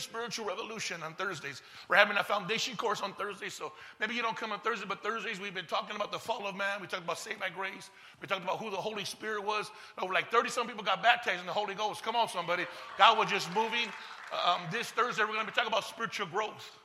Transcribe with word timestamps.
spiritual 0.00 0.46
revolution 0.46 1.02
on 1.02 1.14
Thursdays. 1.14 1.62
We're 1.88 1.96
having 1.96 2.16
a 2.16 2.24
foundation 2.24 2.76
course 2.76 3.00
on 3.00 3.12
Thursday, 3.14 3.48
so 3.48 3.72
maybe 4.00 4.14
you 4.14 4.22
don't 4.22 4.36
come 4.36 4.52
on 4.52 4.60
Thursday, 4.60 4.86
but 4.88 5.02
Thursdays 5.02 5.40
we've 5.40 5.54
been 5.54 5.66
talking 5.66 5.96
about 5.96 6.12
the 6.12 6.18
fall 6.18 6.46
of 6.46 6.56
man. 6.56 6.80
We 6.80 6.86
talked 6.86 7.04
about 7.04 7.18
saved 7.18 7.40
by 7.40 7.50
grace. 7.50 7.90
We 8.20 8.28
talked 8.28 8.44
about 8.44 8.58
who 8.58 8.70
the 8.70 8.76
Holy 8.76 9.04
Spirit 9.04 9.44
was. 9.44 9.70
Over 10.00 10.14
like 10.14 10.30
30 10.30 10.48
some 10.50 10.66
people 10.66 10.84
got 10.84 11.02
baptized 11.02 11.40
in 11.40 11.46
the 11.46 11.52
Holy 11.52 11.74
Ghost. 11.74 12.02
Come 12.02 12.16
on, 12.16 12.28
somebody. 12.28 12.66
God 12.96 13.18
was 13.18 13.30
just 13.30 13.52
moving. 13.54 13.88
Um, 14.46 14.62
this 14.70 14.90
Thursday 14.90 15.22
we're 15.22 15.32
going 15.32 15.46
to 15.46 15.52
be 15.52 15.54
talking 15.54 15.72
about 15.72 15.84
spiritual 15.84 16.26
growth 16.26 16.77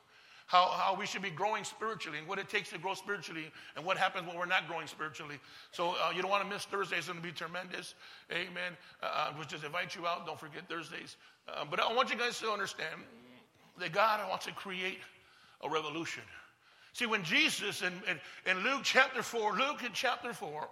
how, 0.48 0.68
how 0.68 0.96
we 0.96 1.06
should 1.06 1.22
be 1.22 1.30
growing 1.30 1.64
spiritually 1.64 2.18
and 2.18 2.28
what 2.28 2.40
it 2.40 2.50
takes 2.50 2.70
to 2.70 2.78
grow 2.78 2.94
spiritually 2.94 3.52
and 3.76 3.86
what 3.86 3.98
happens 3.98 4.28
when 4.28 4.38
we're 4.38 4.46
not 4.46 4.68
growing 4.68 4.88
spiritually. 4.88 5.40
So 5.72 5.92
uh, 5.92 6.12
you 6.16 6.22
don't 6.22 6.32
want 6.32 6.44
to 6.44 6.50
miss 6.50 6.66
Thursday. 6.66 6.98
It's 6.98 7.08
going 7.08 7.20
to 7.20 7.24
be 7.24 7.32
tremendous. 7.32 7.96
Amen. 8.32 8.78
Uh, 9.02 9.06
uh, 9.06 9.34
we'll 9.38 9.48
just 9.48 9.64
invite 9.64 9.96
you 9.96 10.06
out. 10.06 10.26
Don't 10.26 10.40
forget 10.40 10.68
Thursdays. 10.68 11.18
Uh, 11.48 11.66
but 11.70 11.80
I 11.80 11.92
want 11.94 12.12
you 12.12 12.18
guys 12.18 12.40
to 12.40 12.50
understand 12.52 13.02
that 13.80 13.92
God 13.92 14.28
wants 14.30 14.46
to 14.46 14.52
create 14.52 15.00
a 15.64 15.70
revolution. 15.70 16.24
See, 16.94 17.08
when 17.08 17.24
Jesus 17.24 17.82
in, 17.82 17.94
in, 18.08 18.20
in 18.50 18.64
Luke 18.64 18.82
chapter 18.84 19.24
4, 19.24 19.54
Luke 19.54 19.84
in 19.84 19.92
chapter 19.94 20.34
4, 20.34 20.68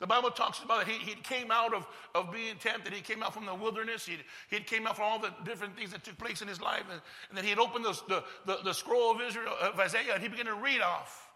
the 0.00 0.06
Bible 0.06 0.30
talks 0.30 0.62
about. 0.62 0.88
He, 0.88 0.94
he 0.94 1.14
came 1.14 1.50
out 1.50 1.74
of, 1.74 1.86
of 2.14 2.32
being 2.32 2.56
tempted. 2.58 2.92
He 2.92 3.02
came 3.02 3.22
out 3.22 3.34
from 3.34 3.46
the 3.46 3.54
wilderness. 3.54 4.06
He, 4.06 4.16
he 4.50 4.60
came 4.60 4.86
out 4.86 4.96
from 4.96 5.04
all 5.04 5.18
the 5.18 5.32
different 5.44 5.76
things 5.76 5.92
that 5.92 6.02
took 6.02 6.18
place 6.18 6.42
in 6.42 6.48
his 6.48 6.60
life. 6.60 6.84
And, 6.90 7.00
and 7.28 7.36
then 7.36 7.44
he 7.44 7.50
had 7.50 7.58
opened 7.58 7.84
the, 7.84 8.00
the, 8.08 8.24
the, 8.46 8.58
the, 8.64 8.72
scroll 8.72 9.12
of 9.12 9.20
Israel, 9.20 9.54
of 9.60 9.78
Isaiah, 9.78 10.14
and 10.14 10.22
he 10.22 10.28
began 10.28 10.46
to 10.46 10.54
read 10.54 10.80
off. 10.80 11.28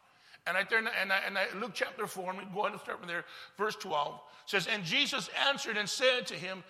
And 0.46 0.56
I 0.56 0.62
turn 0.62 0.88
and 1.00 1.12
I, 1.12 1.19
and 1.27 1.38
I 1.38 1.46
Luke 1.60 1.72
chapter 1.74 2.06
4, 2.06 2.30
and 2.30 2.38
we 2.38 2.45
go 2.52 2.60
ahead 2.60 2.72
and 2.72 2.80
start 2.80 2.98
from 2.98 3.08
there, 3.08 3.24
verse 3.56 3.77
12 3.77 4.20
says, 4.46 4.66
And 4.66 4.84
Jesus 4.84 5.30
answered 5.48 5.77
and 5.77 5.88
said 5.88 6.27
to 6.27 6.34
him, 6.34 6.62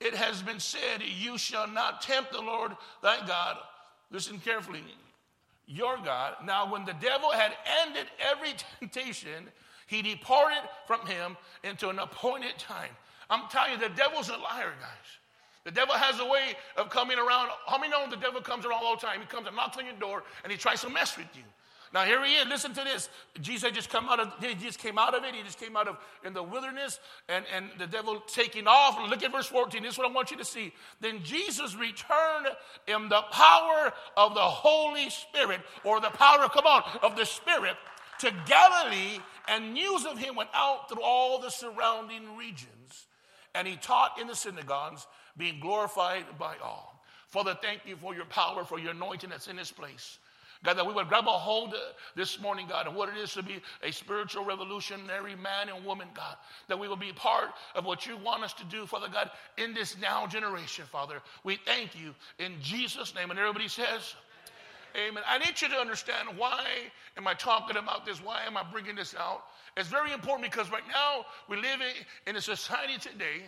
It 0.00 0.14
has 0.14 0.42
been 0.42 0.60
said, 0.60 1.02
You 1.02 1.38
shall 1.38 1.66
not 1.66 2.02
tempt 2.02 2.32
the 2.32 2.40
Lord 2.40 2.72
thy 3.02 3.24
God. 3.26 3.56
Listen 4.10 4.38
carefully, 4.38 4.82
your 5.66 5.96
God. 6.04 6.34
Now, 6.44 6.70
when 6.70 6.84
the 6.84 6.94
devil 7.00 7.30
had 7.30 7.52
ended 7.82 8.06
every 8.20 8.54
temptation, 8.80 9.48
he 9.86 10.02
departed 10.02 10.62
from 10.86 11.06
him 11.06 11.36
into 11.62 11.88
an 11.88 11.98
appointed 11.98 12.58
time. 12.58 12.90
I'm 13.30 13.48
telling 13.50 13.72
you, 13.72 13.78
the 13.78 13.94
devil's 13.94 14.28
a 14.28 14.36
liar, 14.36 14.72
guys. 14.80 15.18
The 15.64 15.70
devil 15.70 15.94
has 15.94 16.20
a 16.20 16.24
way 16.24 16.54
of 16.76 16.90
coming 16.90 17.18
around. 17.18 17.48
How 17.66 17.78
many 17.78 17.90
know 17.90 18.08
the 18.08 18.16
devil 18.16 18.40
comes 18.40 18.66
around 18.66 18.82
all 18.84 18.96
the 18.96 19.06
time? 19.06 19.20
He 19.20 19.26
comes 19.26 19.46
and 19.46 19.56
knocks 19.56 19.78
on 19.78 19.86
your 19.86 19.94
door 19.94 20.22
and 20.42 20.52
he 20.52 20.58
tries 20.58 20.82
to 20.82 20.90
mess 20.90 21.16
with 21.16 21.28
you. 21.34 21.42
Now 21.94 22.02
here 22.04 22.22
he 22.24 22.34
is. 22.34 22.46
Listen 22.48 22.74
to 22.74 22.82
this. 22.82 23.08
Jesus 23.40 23.70
just 23.70 23.88
come 23.88 24.08
out 24.08 24.18
of 24.18 24.32
he 24.40 24.54
just 24.56 24.80
came 24.80 24.98
out 24.98 25.14
of 25.14 25.24
it. 25.24 25.32
He 25.34 25.42
just 25.42 25.60
came 25.60 25.76
out 25.76 25.86
of 25.86 25.96
in 26.24 26.34
the 26.34 26.42
wilderness 26.42 26.98
and, 27.28 27.44
and 27.54 27.70
the 27.78 27.86
devil 27.86 28.20
taking 28.26 28.66
off. 28.66 28.98
Look 29.08 29.22
at 29.22 29.30
verse 29.30 29.46
14. 29.46 29.80
This 29.80 29.92
is 29.92 29.98
what 29.98 30.10
I 30.10 30.12
want 30.12 30.32
you 30.32 30.36
to 30.36 30.44
see. 30.44 30.74
Then 31.00 31.22
Jesus 31.22 31.76
returned 31.76 32.48
in 32.88 33.08
the 33.08 33.22
power 33.30 33.92
of 34.16 34.34
the 34.34 34.40
Holy 34.40 35.08
Spirit, 35.08 35.60
or 35.84 36.00
the 36.00 36.10
power, 36.10 36.48
come 36.48 36.66
on, 36.66 36.82
of 37.00 37.16
the 37.16 37.24
Spirit 37.24 37.76
to 38.20 38.32
Galilee, 38.46 39.20
and 39.48 39.74
news 39.74 40.06
of 40.06 40.18
him 40.18 40.36
went 40.36 40.50
out 40.54 40.88
through 40.88 41.02
all 41.02 41.40
the 41.40 41.50
surrounding 41.50 42.36
regions. 42.36 43.06
And 43.54 43.68
he 43.68 43.76
taught 43.76 44.20
in 44.20 44.26
the 44.26 44.34
synagogues, 44.34 45.06
being 45.36 45.60
glorified 45.60 46.24
by 46.38 46.56
all. 46.62 47.02
Father, 47.28 47.56
thank 47.62 47.82
you 47.86 47.96
for 47.96 48.14
your 48.14 48.24
power, 48.26 48.64
for 48.64 48.78
your 48.78 48.92
anointing 48.92 49.30
that's 49.30 49.48
in 49.48 49.56
this 49.56 49.72
place. 49.72 50.18
God, 50.64 50.78
that 50.78 50.86
we 50.86 50.94
would 50.94 51.08
grab 51.08 51.26
a 51.26 51.30
hold 51.30 51.74
uh, 51.74 51.78
this 52.16 52.40
morning, 52.40 52.66
God, 52.68 52.86
of 52.86 52.94
what 52.94 53.10
it 53.10 53.16
is 53.18 53.34
to 53.34 53.42
be 53.42 53.60
a 53.82 53.92
spiritual 53.92 54.46
revolutionary 54.46 55.36
man 55.36 55.68
and 55.68 55.84
woman, 55.84 56.08
God. 56.14 56.36
That 56.68 56.78
we 56.78 56.88
will 56.88 56.96
be 56.96 57.12
part 57.12 57.50
of 57.74 57.84
what 57.84 58.06
you 58.06 58.16
want 58.16 58.44
us 58.44 58.54
to 58.54 58.64
do, 58.64 58.86
Father 58.86 59.08
God, 59.12 59.30
in 59.58 59.74
this 59.74 59.96
now 60.00 60.26
generation, 60.26 60.86
Father. 60.90 61.20
We 61.44 61.58
thank 61.66 62.00
you 62.00 62.14
in 62.38 62.54
Jesus' 62.62 63.14
name. 63.14 63.30
And 63.30 63.38
everybody 63.38 63.68
says, 63.68 64.14
Amen. 64.96 65.24
I 65.26 65.38
need 65.38 65.60
you 65.60 65.68
to 65.68 65.76
understand 65.76 66.28
why 66.36 66.64
am 67.16 67.26
I 67.26 67.34
talking 67.34 67.76
about 67.76 68.06
this? 68.06 68.22
Why 68.22 68.44
am 68.46 68.56
I 68.56 68.62
bringing 68.62 68.94
this 68.94 69.14
out? 69.18 69.42
It's 69.76 69.88
very 69.88 70.12
important 70.12 70.50
because 70.50 70.70
right 70.70 70.86
now 70.88 71.26
we 71.48 71.56
live 71.56 71.80
in 72.26 72.36
a 72.36 72.40
society 72.40 72.98
today 72.98 73.42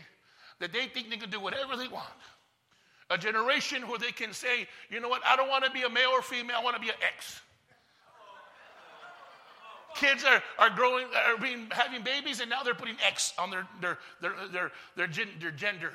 that 0.59 0.73
they 0.73 0.87
think 0.87 1.09
they 1.09 1.17
can 1.17 1.31
do 1.31 1.39
whatever 1.39 1.77
they 1.77 1.87
want. 1.87 2.09
A 3.11 3.19
generation 3.19 3.87
where 3.89 3.99
they 3.99 4.11
can 4.11 4.33
say, 4.33 4.67
you 4.91 4.99
know 4.99 5.09
what, 5.09 5.23
I 5.25 5.37
don't 5.37 5.49
want 5.49 5.65
to 5.65 5.71
be 5.71 5.83
a 5.83 5.89
male 5.89 6.09
or 6.11 6.23
female, 6.23 6.57
I 6.59 6.65
want 6.65 6.75
to 6.75 6.83
be 6.83 6.89
an 6.89 6.97
X. 7.15 7.41
Kids 9.95 10.25
are, 10.25 10.43
are 10.59 10.71
growing, 10.71 11.07
are 11.15 11.39
being 11.39 11.69
having 11.71 12.03
babies, 12.03 12.41
and 12.41 12.51
now 12.51 12.63
they're 12.63 12.75
putting 12.75 12.97
X 13.07 13.33
on 13.39 13.51
their 13.51 13.67
their 13.81 13.99
their 14.21 14.33
their, 14.53 14.71
their, 14.97 15.27
their 15.41 15.51
gender. 15.53 15.93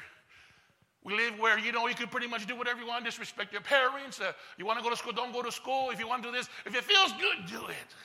We 1.03 1.15
live 1.15 1.39
where, 1.39 1.57
you 1.57 1.71
know, 1.71 1.87
you 1.87 1.95
can 1.95 2.07
pretty 2.07 2.27
much 2.27 2.45
do 2.45 2.55
whatever 2.55 2.79
you 2.79 2.87
want, 2.87 3.05
disrespect 3.05 3.51
your 3.51 3.61
parents. 3.61 4.21
Uh, 4.21 4.33
you 4.57 4.65
want 4.65 4.77
to 4.77 4.83
go 4.83 4.89
to 4.89 4.95
school, 4.95 5.13
don't 5.13 5.33
go 5.33 5.41
to 5.41 5.51
school. 5.51 5.89
If 5.89 5.99
you 5.99 6.07
want 6.07 6.21
to 6.21 6.29
do 6.29 6.37
this, 6.37 6.47
if 6.65 6.75
it 6.75 6.83
feels 6.83 7.11
good, 7.13 7.47
do 7.47 7.65
it. 7.67 7.95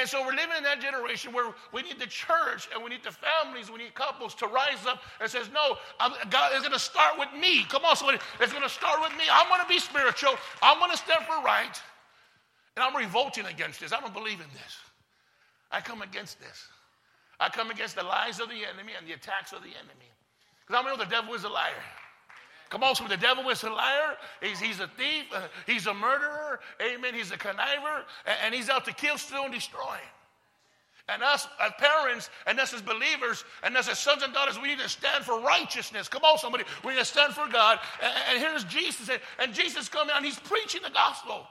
And 0.00 0.08
so 0.08 0.22
we're 0.22 0.34
living 0.34 0.56
in 0.56 0.64
that 0.64 0.80
generation 0.80 1.32
where 1.32 1.52
we 1.72 1.82
need 1.82 1.98
the 1.98 2.06
church 2.06 2.68
and 2.74 2.82
we 2.82 2.90
need 2.90 3.04
the 3.04 3.12
families, 3.12 3.70
we 3.70 3.78
need 3.78 3.94
couples 3.94 4.34
to 4.36 4.46
rise 4.46 4.86
up 4.86 5.02
and 5.20 5.30
says, 5.30 5.50
no, 5.52 5.76
I'm, 6.00 6.12
God 6.30 6.54
is 6.54 6.60
going 6.60 6.72
to 6.72 6.78
start 6.78 7.18
with 7.18 7.28
me. 7.38 7.64
Come 7.64 7.84
on, 7.84 7.94
somebody. 7.94 8.18
It's 8.40 8.52
going 8.52 8.64
to 8.64 8.68
start 8.68 9.00
with 9.02 9.12
me. 9.12 9.24
I'm 9.30 9.48
going 9.48 9.60
to 9.60 9.68
be 9.68 9.78
spiritual. 9.78 10.36
I'm 10.62 10.78
going 10.78 10.90
to 10.90 10.96
stand 10.96 11.24
for 11.26 11.44
right. 11.44 11.80
And 12.76 12.82
I'm 12.82 12.96
revolting 12.96 13.46
against 13.46 13.80
this. 13.80 13.92
I 13.92 14.00
don't 14.00 14.14
believe 14.14 14.40
in 14.40 14.50
this. 14.52 14.76
I 15.70 15.80
come 15.80 16.02
against 16.02 16.40
this. 16.40 16.66
I 17.38 17.48
come 17.48 17.70
against 17.70 17.96
the 17.96 18.02
lies 18.02 18.40
of 18.40 18.48
the 18.48 18.64
enemy 18.64 18.92
and 18.98 19.06
the 19.06 19.12
attacks 19.12 19.52
of 19.52 19.60
the 19.60 19.70
enemy. 19.70 20.10
Because 20.66 20.84
I 20.84 20.88
know 20.88 20.96
the 20.96 21.04
devil 21.10 21.34
is 21.34 21.44
a 21.44 21.48
liar. 21.48 21.72
Come 22.70 22.82
on, 22.82 22.94
so 22.94 23.06
the 23.06 23.16
devil 23.16 23.48
is 23.50 23.62
a 23.62 23.70
liar. 23.70 24.16
He's, 24.40 24.58
he's 24.58 24.80
a 24.80 24.88
thief. 24.88 25.26
Uh, 25.32 25.42
he's 25.66 25.86
a 25.86 25.94
murderer. 25.94 26.60
Amen. 26.82 27.14
He's 27.14 27.30
a 27.30 27.36
conniver. 27.36 28.02
And, 28.26 28.36
and 28.46 28.54
he's 28.54 28.68
out 28.68 28.84
to 28.86 28.92
kill, 28.92 29.16
steal, 29.18 29.44
and 29.44 29.54
destroy. 29.54 29.96
And 31.08 31.22
us 31.22 31.46
as 31.60 31.72
parents, 31.78 32.30
and 32.46 32.58
us 32.58 32.72
as 32.72 32.80
believers, 32.80 33.44
and 33.62 33.76
us 33.76 33.88
as 33.88 33.98
sons 33.98 34.22
and 34.22 34.32
daughters, 34.32 34.58
we 34.60 34.68
need 34.68 34.78
to 34.78 34.88
stand 34.88 35.24
for 35.24 35.38
righteousness. 35.38 36.08
Come 36.08 36.24
on, 36.24 36.38
somebody. 36.38 36.64
We 36.82 36.94
need 36.94 36.98
to 37.00 37.04
stand 37.04 37.34
for 37.34 37.46
God. 37.46 37.78
And, 38.02 38.12
and 38.30 38.38
here's 38.38 38.64
Jesus. 38.64 39.10
And, 39.10 39.20
and 39.38 39.54
Jesus 39.54 39.88
coming 39.88 40.10
out, 40.10 40.16
and 40.16 40.26
he's 40.26 40.38
preaching 40.40 40.80
the 40.82 40.90
gospel. 40.90 41.46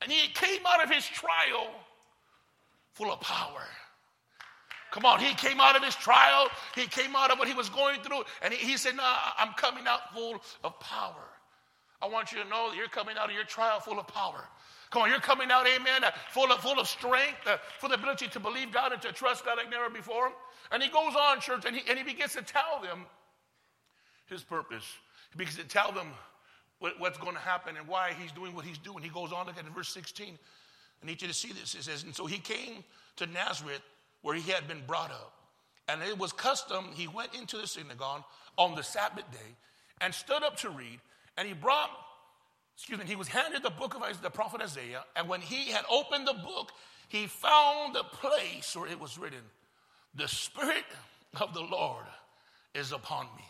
And 0.00 0.10
he 0.10 0.32
came 0.32 0.62
out 0.66 0.82
of 0.82 0.90
his 0.90 1.06
trial 1.06 1.70
full 2.94 3.12
of 3.12 3.20
power. 3.20 3.66
Come 4.94 5.06
on, 5.06 5.18
he 5.18 5.34
came 5.34 5.60
out 5.60 5.74
of 5.74 5.82
his 5.82 5.96
trial, 5.96 6.46
he 6.76 6.86
came 6.86 7.16
out 7.16 7.32
of 7.32 7.38
what 7.40 7.48
he 7.48 7.54
was 7.54 7.68
going 7.68 8.00
through, 8.02 8.22
and 8.42 8.54
he, 8.54 8.64
he 8.64 8.76
said, 8.76 8.94
No, 8.94 9.02
I'm 9.36 9.52
coming 9.54 9.88
out 9.88 10.14
full 10.14 10.40
of 10.62 10.78
power. 10.78 11.26
I 12.00 12.06
want 12.06 12.30
you 12.30 12.40
to 12.40 12.48
know 12.48 12.70
that 12.70 12.76
you're 12.76 12.86
coming 12.86 13.16
out 13.18 13.28
of 13.28 13.34
your 13.34 13.42
trial 13.42 13.80
full 13.80 13.98
of 13.98 14.06
power. 14.06 14.46
Come 14.92 15.02
on, 15.02 15.10
you're 15.10 15.18
coming 15.18 15.50
out, 15.50 15.66
amen, 15.66 16.04
uh, 16.04 16.12
full 16.30 16.52
of, 16.52 16.60
full 16.60 16.78
of 16.78 16.86
strength, 16.86 17.44
uh, 17.44 17.56
full 17.80 17.92
of 17.92 17.98
ability 17.98 18.28
to 18.28 18.38
believe 18.38 18.70
God 18.70 18.92
and 18.92 19.02
to 19.02 19.10
trust 19.12 19.44
God 19.44 19.56
like 19.56 19.68
never 19.68 19.90
before. 19.90 20.30
And 20.70 20.80
he 20.80 20.88
goes 20.88 21.16
on, 21.18 21.40
church, 21.40 21.64
and 21.66 21.74
he, 21.74 21.82
and 21.90 21.98
he 21.98 22.04
begins 22.04 22.34
to 22.34 22.42
tell 22.42 22.80
them 22.80 23.04
his 24.26 24.44
purpose. 24.44 24.84
He 25.32 25.38
begins 25.38 25.56
to 25.56 25.64
tell 25.64 25.90
them 25.90 26.06
what, 26.78 27.00
what's 27.00 27.18
going 27.18 27.34
to 27.34 27.40
happen 27.40 27.76
and 27.76 27.88
why 27.88 28.12
he's 28.16 28.30
doing 28.30 28.54
what 28.54 28.64
he's 28.64 28.78
doing. 28.78 29.02
He 29.02 29.10
goes 29.10 29.32
on, 29.32 29.46
look 29.46 29.58
at 29.58 29.64
verse 29.74 29.88
16. 29.88 30.38
I 31.02 31.06
need 31.06 31.20
you 31.20 31.26
to 31.26 31.34
see 31.34 31.50
this. 31.50 31.74
It 31.74 31.82
says, 31.82 32.04
And 32.04 32.14
so 32.14 32.26
he 32.26 32.38
came 32.38 32.84
to 33.16 33.26
Nazareth 33.26 33.82
where 34.24 34.34
he 34.34 34.50
had 34.50 34.66
been 34.66 34.80
brought 34.86 35.10
up. 35.10 35.34
And 35.86 36.02
it 36.02 36.18
was 36.18 36.32
custom, 36.32 36.86
he 36.94 37.06
went 37.06 37.34
into 37.34 37.58
the 37.58 37.66
synagogue 37.66 38.24
on 38.56 38.74
the 38.74 38.82
Sabbath 38.82 39.30
day 39.30 39.54
and 40.00 40.14
stood 40.14 40.42
up 40.42 40.56
to 40.60 40.70
read. 40.70 40.98
And 41.36 41.46
he 41.46 41.52
brought, 41.52 41.90
excuse 42.74 42.98
me, 42.98 43.04
he 43.04 43.16
was 43.16 43.28
handed 43.28 43.62
the 43.62 43.68
book 43.68 43.94
of 43.94 44.02
Isaiah, 44.02 44.22
the 44.22 44.30
prophet 44.30 44.62
Isaiah. 44.62 45.04
And 45.14 45.28
when 45.28 45.42
he 45.42 45.70
had 45.70 45.84
opened 45.90 46.26
the 46.26 46.32
book, 46.32 46.72
he 47.08 47.26
found 47.26 47.94
the 47.94 48.04
place 48.04 48.74
where 48.74 48.90
it 48.90 48.98
was 48.98 49.18
written, 49.18 49.42
The 50.14 50.26
Spirit 50.26 50.84
of 51.38 51.52
the 51.52 51.60
Lord 51.60 52.06
is 52.74 52.92
upon 52.92 53.26
me, 53.36 53.44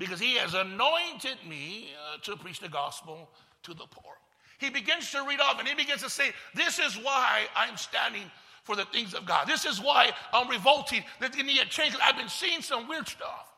because 0.00 0.18
he 0.18 0.34
has 0.34 0.54
anointed 0.54 1.36
me 1.48 1.90
uh, 2.12 2.18
to 2.22 2.36
preach 2.36 2.58
the 2.58 2.68
gospel 2.68 3.30
to 3.62 3.72
the 3.72 3.86
poor. 3.88 4.14
He 4.58 4.68
begins 4.68 5.12
to 5.12 5.24
read 5.28 5.38
off 5.38 5.60
and 5.60 5.68
he 5.68 5.76
begins 5.76 6.02
to 6.02 6.10
say, 6.10 6.30
This 6.56 6.80
is 6.80 6.96
why 6.96 7.46
I'm 7.54 7.76
standing 7.76 8.28
for 8.68 8.76
the 8.76 8.84
things 8.84 9.14
of 9.14 9.24
God. 9.24 9.48
This 9.48 9.64
is 9.64 9.80
why 9.80 10.12
I'm 10.30 10.46
revolting. 10.50 11.02
That 11.20 11.34
need 11.34 11.58
a 11.58 11.64
change. 11.64 11.96
I've 12.04 12.18
been 12.18 12.28
seeing 12.28 12.60
some 12.60 12.86
weird 12.86 13.08
stuff. 13.08 13.48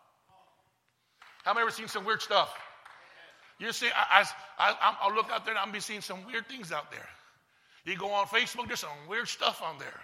Have 1.44 1.56
I 1.56 1.62
ever 1.62 1.72
seen 1.72 1.88
some 1.88 2.04
weird 2.04 2.22
stuff? 2.22 2.54
You 3.58 3.72
see, 3.72 3.88
I, 3.92 4.24
I, 4.56 4.96
I, 5.02 5.08
will 5.08 5.16
look 5.16 5.28
out 5.32 5.44
there 5.44 5.52
and 5.54 5.58
I'll 5.58 5.72
be 5.72 5.80
seeing 5.80 6.00
some 6.00 6.24
weird 6.26 6.46
things 6.46 6.70
out 6.70 6.92
there. 6.92 7.08
You 7.84 7.96
go 7.96 8.12
on 8.12 8.26
Facebook, 8.26 8.68
there's 8.68 8.80
some 8.80 8.90
weird 9.08 9.26
stuff 9.26 9.60
on 9.62 9.80
there. 9.80 10.00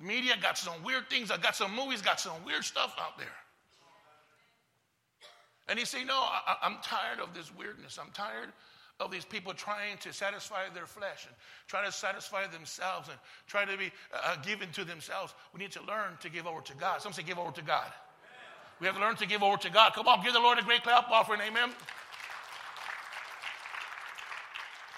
Media 0.00 0.34
got 0.40 0.56
some 0.56 0.82
weird 0.82 1.10
things. 1.10 1.30
I 1.30 1.36
got 1.36 1.54
some 1.54 1.76
movies, 1.76 2.00
got 2.00 2.18
some 2.18 2.42
weird 2.42 2.64
stuff 2.64 2.96
out 2.98 3.18
there. 3.18 3.36
And 5.68 5.78
he 5.78 5.84
say, 5.84 6.04
No, 6.04 6.14
I, 6.14 6.56
I'm 6.62 6.78
tired 6.82 7.20
of 7.20 7.34
this 7.34 7.54
weirdness. 7.54 7.98
I'm 8.00 8.12
tired 8.12 8.48
of 8.98 9.10
these 9.10 9.24
people 9.24 9.52
trying 9.52 9.98
to 9.98 10.12
satisfy 10.12 10.68
their 10.74 10.86
flesh 10.86 11.26
and 11.26 11.34
trying 11.68 11.84
to 11.84 11.92
satisfy 11.92 12.46
themselves 12.46 13.08
and 13.08 13.18
trying 13.46 13.68
to 13.68 13.76
be 13.76 13.90
uh, 14.24 14.36
given 14.42 14.70
to 14.72 14.84
themselves. 14.84 15.34
We 15.52 15.60
need 15.60 15.72
to 15.72 15.82
learn 15.82 16.16
to 16.20 16.30
give 16.30 16.46
over 16.46 16.60
to 16.62 16.74
God. 16.74 17.02
Some 17.02 17.12
say 17.12 17.22
give 17.22 17.38
over 17.38 17.52
to 17.52 17.62
God. 17.62 17.92
We 18.80 18.86
have 18.86 18.96
to 18.96 19.00
learn 19.00 19.16
to 19.16 19.26
give 19.26 19.42
over 19.42 19.56
to 19.58 19.70
God. 19.70 19.92
Come 19.94 20.08
on, 20.08 20.22
give 20.22 20.32
the 20.32 20.40
Lord 20.40 20.58
a 20.58 20.62
great 20.62 20.82
clap 20.82 21.10
offering. 21.10 21.40
Amen. 21.40 21.70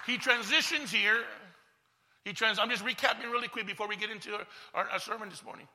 he 0.05 0.17
transitions 0.17 0.91
here. 0.91 1.23
He 2.25 2.33
trans- 2.33 2.59
I'm 2.59 2.69
just 2.69 2.83
recapping 2.83 3.31
really 3.31 3.47
quick 3.47 3.67
before 3.67 3.87
we 3.87 3.95
get 3.95 4.09
into 4.09 4.33
our, 4.33 4.45
our, 4.73 4.89
our 4.89 4.99
sermon 4.99 5.29
this 5.29 5.43
morning. 5.43 5.67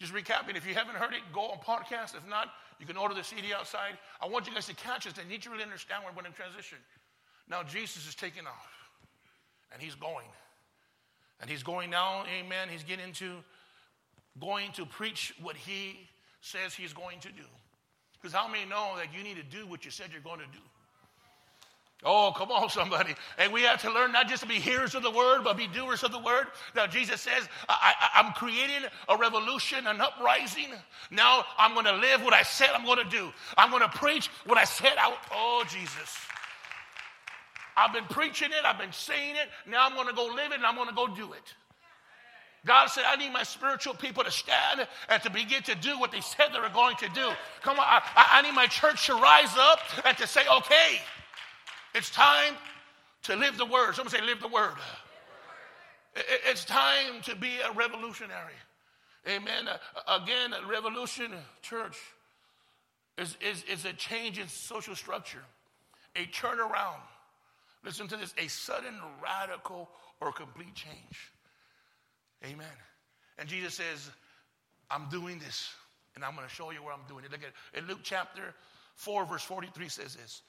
Just 0.00 0.12
recapping. 0.12 0.56
If 0.56 0.66
you 0.66 0.74
haven't 0.74 0.96
heard 0.96 1.14
it, 1.14 1.20
go 1.32 1.40
on 1.40 1.58
podcast. 1.58 2.16
If 2.16 2.26
not, 2.28 2.48
you 2.78 2.86
can 2.86 2.96
order 2.96 3.14
the 3.14 3.24
CD 3.24 3.54
outside. 3.54 3.96
I 4.20 4.26
want 4.26 4.46
you 4.46 4.52
guys 4.52 4.66
to 4.66 4.74
catch 4.74 5.04
this. 5.04 5.14
I 5.18 5.28
need 5.28 5.36
you 5.36 5.50
to 5.50 5.50
really 5.50 5.64
understand 5.64 6.04
we're 6.04 6.12
going 6.12 6.30
to 6.30 6.36
transition. 6.36 6.78
Now, 7.48 7.62
Jesus 7.62 8.08
is 8.08 8.14
taking 8.14 8.46
off, 8.46 8.72
and 9.72 9.80
he's 9.80 9.94
going. 9.94 10.26
And 11.40 11.50
he's 11.50 11.62
going 11.62 11.90
now, 11.90 12.24
amen. 12.38 12.68
He's 12.70 12.82
getting 12.82 13.12
to 13.14 13.36
going 14.40 14.72
to 14.72 14.86
preach 14.86 15.34
what 15.42 15.56
he 15.56 16.08
says 16.40 16.74
he's 16.74 16.92
going 16.92 17.20
to 17.20 17.28
do. 17.28 17.44
Because 18.14 18.34
how 18.34 18.48
many 18.48 18.64
know 18.64 18.94
that 18.96 19.14
you 19.16 19.22
need 19.22 19.36
to 19.36 19.42
do 19.42 19.66
what 19.66 19.84
you 19.84 19.90
said 19.90 20.08
you're 20.12 20.20
going 20.20 20.40
to 20.40 20.46
do? 20.46 20.62
Oh, 22.04 22.32
come 22.36 22.50
on, 22.50 22.68
somebody. 22.70 23.14
And 23.38 23.52
we 23.52 23.62
have 23.62 23.80
to 23.82 23.92
learn 23.92 24.12
not 24.12 24.28
just 24.28 24.42
to 24.42 24.48
be 24.48 24.54
hearers 24.54 24.94
of 24.94 25.02
the 25.02 25.10
word, 25.10 25.42
but 25.44 25.56
be 25.56 25.66
doers 25.66 26.02
of 26.02 26.12
the 26.12 26.18
word. 26.18 26.46
Now, 26.74 26.86
Jesus 26.86 27.20
says, 27.20 27.48
I, 27.68 27.94
am 28.14 28.32
creating 28.32 28.88
a 29.08 29.16
revolution, 29.16 29.86
an 29.86 30.00
uprising. 30.00 30.68
Now 31.10 31.44
I'm 31.58 31.74
going 31.74 31.86
to 31.86 31.96
live 31.96 32.22
what 32.22 32.34
I 32.34 32.42
said 32.42 32.70
I'm 32.74 32.84
going 32.84 33.02
to 33.02 33.10
do. 33.10 33.32
I'm 33.56 33.70
going 33.70 33.82
to 33.82 33.88
preach 33.88 34.28
what 34.44 34.58
I 34.58 34.64
said. 34.64 34.92
Oh, 35.32 35.64
Jesus. 35.68 36.16
I've 37.76 37.92
been 37.92 38.04
preaching 38.04 38.48
it, 38.48 38.64
I've 38.64 38.78
been 38.78 38.92
saying 38.92 39.36
it. 39.36 39.48
Now 39.70 39.86
I'm 39.86 39.94
going 39.94 40.08
to 40.08 40.14
go 40.14 40.26
live 40.26 40.52
it 40.52 40.56
and 40.56 40.66
I'm 40.66 40.76
going 40.76 40.88
to 40.88 40.94
go 40.94 41.06
do 41.08 41.32
it. 41.32 41.54
God 42.64 42.88
said, 42.88 43.04
I 43.06 43.16
need 43.16 43.32
my 43.32 43.44
spiritual 43.44 43.94
people 43.94 44.24
to 44.24 44.30
stand 44.30 44.86
and 45.08 45.22
to 45.22 45.30
begin 45.30 45.62
to 45.64 45.74
do 45.76 46.00
what 46.00 46.10
they 46.10 46.20
said 46.20 46.46
they 46.52 46.58
were 46.58 46.68
going 46.68 46.96
to 46.96 47.08
do. 47.10 47.30
Come 47.62 47.78
on, 47.78 47.86
I, 47.86 48.02
I 48.16 48.42
need 48.42 48.54
my 48.54 48.66
church 48.66 49.06
to 49.06 49.14
rise 49.14 49.54
up 49.56 49.78
and 50.04 50.16
to 50.18 50.26
say, 50.26 50.40
okay, 50.52 51.00
it's 51.94 52.10
time 52.10 52.54
to 53.22 53.36
live 53.36 53.56
the 53.56 53.66
word. 53.66 53.94
Someone 53.94 54.10
say, 54.10 54.20
live 54.20 54.40
the 54.40 54.48
word. 54.48 54.74
It's 56.46 56.64
time 56.64 57.20
to 57.24 57.36
be 57.36 57.58
a 57.58 57.72
revolutionary. 57.72 58.54
Amen. 59.28 59.68
Uh, 59.68 60.20
again, 60.22 60.52
a 60.52 60.66
revolution, 60.66 61.32
church, 61.62 61.96
is, 63.18 63.36
is, 63.40 63.64
is 63.64 63.84
a 63.84 63.92
change 63.92 64.38
in 64.38 64.48
social 64.48 64.94
structure, 64.94 65.42
a 66.14 66.24
turnaround. 66.26 67.00
Listen 67.86 68.08
to 68.08 68.16
this 68.16 68.34
a 68.36 68.48
sudden, 68.48 68.94
radical, 69.22 69.88
or 70.20 70.32
complete 70.32 70.74
change. 70.74 71.32
Amen. 72.44 72.66
And 73.38 73.48
Jesus 73.48 73.74
says, 73.74 74.10
I'm 74.90 75.08
doing 75.08 75.38
this, 75.38 75.72
and 76.16 76.24
I'm 76.24 76.34
going 76.34 76.48
to 76.48 76.52
show 76.52 76.72
you 76.72 76.82
where 76.82 76.92
I'm 76.92 77.06
doing 77.08 77.24
it. 77.24 77.30
Look 77.30 77.42
at 77.44 77.78
in 77.78 77.86
Luke 77.86 78.00
chapter 78.02 78.42
4, 78.96 79.24
verse 79.26 79.42
43 79.42 79.88
says 79.88 80.16
this. 80.16 80.42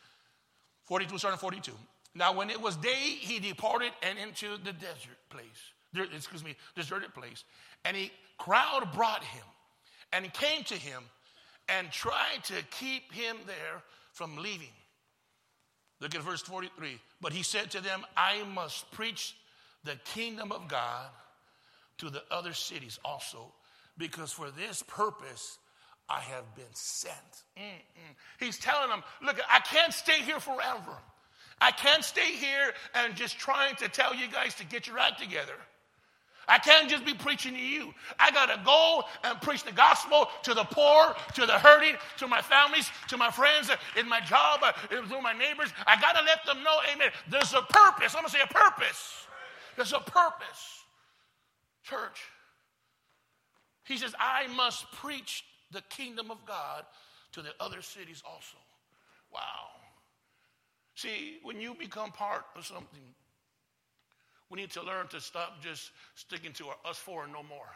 42, 0.85 1.17
starting 1.19 1.37
42. 1.37 1.71
Now, 2.15 2.33
when 2.33 2.49
it 2.49 2.59
was 2.59 2.75
day, 2.77 3.17
he 3.19 3.39
departed 3.39 3.91
and 4.01 4.17
into 4.17 4.57
the 4.63 4.73
desert 4.73 5.19
place, 5.29 6.15
excuse 6.15 6.43
me, 6.43 6.55
deserted 6.75 7.13
place. 7.13 7.43
And 7.85 7.95
a 7.95 8.11
crowd 8.39 8.89
brought 8.95 9.23
him 9.23 9.43
and 10.11 10.33
came 10.33 10.63
to 10.63 10.73
him 10.73 11.03
and 11.69 11.91
tried 11.91 12.43
to 12.45 12.55
keep 12.71 13.13
him 13.13 13.37
there 13.45 13.83
from 14.13 14.37
leaving. 14.37 14.73
Look 15.99 16.15
at 16.15 16.21
verse 16.21 16.41
43. 16.41 16.99
But 17.21 17.33
he 17.33 17.44
said 17.44 17.71
to 17.71 17.81
them, 17.81 18.05
I 18.15 18.44
must 18.44 18.91
preach 18.91 19.35
the 19.83 19.95
kingdom 20.13 20.51
of 20.51 20.67
God 20.67 21.07
to 21.99 22.09
the 22.09 22.23
other 22.29 22.53
cities 22.53 22.99
also, 23.03 23.51
because 23.97 24.31
for 24.31 24.51
this 24.51 24.83
purpose 24.83 25.57
I 26.09 26.19
have 26.19 26.55
been 26.55 26.65
sent. 26.73 27.13
Mm-mm. 27.57 28.15
He's 28.39 28.59
telling 28.59 28.89
them, 28.89 29.03
look, 29.23 29.39
I 29.49 29.59
can't 29.59 29.94
stay 29.94 30.21
here 30.21 30.39
forever. 30.39 30.97
I 31.59 31.71
can't 31.71 32.03
stay 32.03 32.33
here 32.33 32.73
and 32.94 33.15
just 33.15 33.39
trying 33.39 33.75
to 33.77 33.89
tell 33.89 34.15
you 34.15 34.27
guys 34.31 34.53
to 34.55 34.65
get 34.65 34.88
your 34.88 34.99
act 34.99 35.19
together. 35.19 35.55
I 36.47 36.57
can't 36.59 36.89
just 36.89 37.05
be 37.05 37.13
preaching 37.13 37.53
to 37.53 37.59
you. 37.59 37.94
I 38.17 38.31
got 38.31 38.45
to 38.45 38.59
go 38.63 39.03
and 39.23 39.39
preach 39.41 39.63
the 39.63 39.71
gospel 39.71 40.29
to 40.44 40.53
the 40.53 40.63
poor, 40.63 41.15
to 41.33 41.45
the 41.45 41.53
hurting, 41.53 41.95
to 42.17 42.27
my 42.27 42.41
families, 42.41 42.89
to 43.09 43.17
my 43.17 43.29
friends, 43.29 43.69
in 43.99 44.07
my 44.07 44.21
job, 44.21 44.61
to 44.89 45.21
my 45.21 45.33
neighbors. 45.33 45.73
I 45.85 45.99
got 45.99 46.15
to 46.15 46.23
let 46.23 46.45
them 46.45 46.63
know, 46.63 46.77
amen, 46.94 47.09
there's 47.29 47.53
a 47.53 47.61
purpose. 47.61 48.15
I'm 48.15 48.21
going 48.21 48.31
to 48.31 48.31
say 48.31 48.44
a 48.44 48.53
purpose. 48.53 49.27
There's 49.75 49.94
a 49.94 49.99
purpose. 49.99 50.83
Church. 51.83 52.21
He 53.83 53.97
says, 53.97 54.15
I 54.19 54.47
must 54.55 54.91
preach 54.94 55.44
the 55.71 55.81
kingdom 55.89 56.31
of 56.31 56.45
God 56.45 56.85
to 57.33 57.41
the 57.41 57.51
other 57.59 57.81
cities 57.81 58.23
also. 58.25 58.57
Wow. 59.33 59.69
See, 60.95 61.38
when 61.44 61.61
you 61.61 61.73
become 61.73 62.11
part 62.11 62.45
of 62.55 62.65
something, 62.65 63.01
we 64.49 64.59
need 64.59 64.71
to 64.71 64.81
learn 64.81 65.07
to 65.07 65.19
stop 65.19 65.61
just 65.61 65.91
sticking 66.15 66.53
to 66.53 66.67
our, 66.67 66.75
us 66.85 66.97
four 66.97 67.23
and 67.23 67.33
no 67.33 67.44
more. 67.44 67.67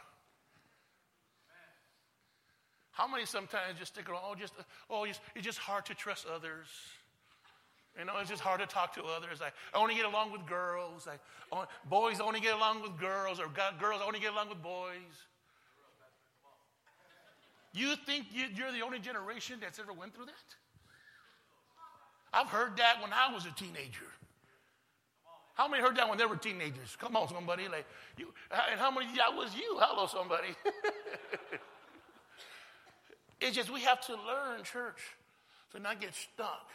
How 2.92 3.08
many 3.08 3.26
sometimes 3.26 3.80
just 3.80 3.94
stick 3.94 4.10
around, 4.10 4.22
oh, 4.26 4.36
just, 4.36 4.54
oh, 4.90 5.06
it's, 5.06 5.20
it's 5.36 5.46
just 5.46 5.58
hard 5.58 5.86
to 5.86 5.96
trust 5.96 6.26
others. 6.34 6.68
You 7.98 8.06
know, 8.06 8.14
it's 8.20 8.30
just 8.30 8.42
hard 8.42 8.62
to 8.62 8.66
talk 8.68 8.94
to 8.96 9.04
others. 9.04 9.42
I, 9.42 9.48
I 9.78 9.82
only 9.82 9.96
get 9.96 10.06
along 10.06 10.32
with 10.32 10.46
girls. 10.46 11.08
I, 11.08 11.18
oh, 11.52 11.66
boys 11.90 12.20
only 12.20 12.40
get 12.40 12.54
along 12.54 12.82
with 12.82 12.98
girls, 13.00 13.40
or 13.40 13.48
girls 13.80 14.02
only 14.06 14.20
get 14.20 14.32
along 14.32 14.50
with 14.50 14.62
boys. 14.62 15.26
You 17.74 17.96
think 18.06 18.26
you're 18.32 18.72
the 18.72 18.82
only 18.82 19.00
generation 19.00 19.58
that's 19.62 19.80
ever 19.80 19.94
went 19.94 20.14
through 20.14 20.26
that? 20.26 20.34
I've 22.34 22.48
heard 22.48 22.78
that 22.78 23.02
when 23.02 23.12
I 23.14 23.34
was 23.34 23.46
a 23.46 23.52
teenager. 23.52 24.08
How 25.54 25.68
many 25.68 25.84
heard 25.84 25.98
that 25.98 26.08
when 26.08 26.18
they 26.18 26.26
were 26.26 26.38
teenagers? 26.38 26.96
Come 27.00 27.16
on, 27.16 27.28
somebody. 27.28 27.68
Like 27.68 27.86
you, 28.18 28.28
and 28.70 28.80
how 28.80 28.92
many 28.92 29.08
that 29.18 29.36
was 29.36 29.54
you? 29.56 29.78
Hello, 29.80 30.08
somebody. 30.08 30.50
it's 33.42 33.56
just 33.56 33.72
we 33.72 33.82
have 33.82 34.06
to 34.08 34.14
learn, 34.14 34.64
church, 34.64 35.02
to 35.74 35.80
not 35.80 36.00
get 36.00 36.16
stuck 36.16 36.70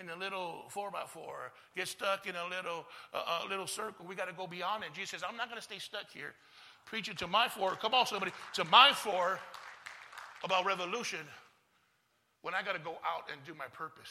in 0.00 0.08
a 0.08 0.16
little 0.16 0.64
four 0.68 0.90
by 0.90 1.02
four, 1.06 1.52
get 1.76 1.88
stuck 1.88 2.26
in 2.26 2.34
a 2.36 2.48
little 2.48 2.86
a 3.12 3.46
little 3.48 3.66
circle. 3.66 4.06
We 4.06 4.14
got 4.14 4.28
to 4.28 4.34
go 4.34 4.46
beyond 4.46 4.84
it. 4.84 4.90
Jesus 4.94 5.10
says, 5.10 5.22
"I'm 5.28 5.36
not 5.36 5.48
going 5.48 5.58
to 5.58 5.64
stay 5.64 5.78
stuck 5.78 6.10
here." 6.12 6.34
Preaching 6.86 7.14
to 7.16 7.26
my 7.26 7.48
four. 7.48 7.76
Come 7.76 7.94
on, 7.94 8.06
somebody. 8.06 8.32
To 8.54 8.64
my 8.64 8.92
four 8.92 9.38
about 10.42 10.64
revolution 10.64 11.20
when 12.42 12.54
I 12.54 12.62
got 12.62 12.72
to 12.72 12.80
go 12.80 12.96
out 13.04 13.28
and 13.30 13.44
do 13.44 13.54
my 13.54 13.66
purpose. 13.66 14.10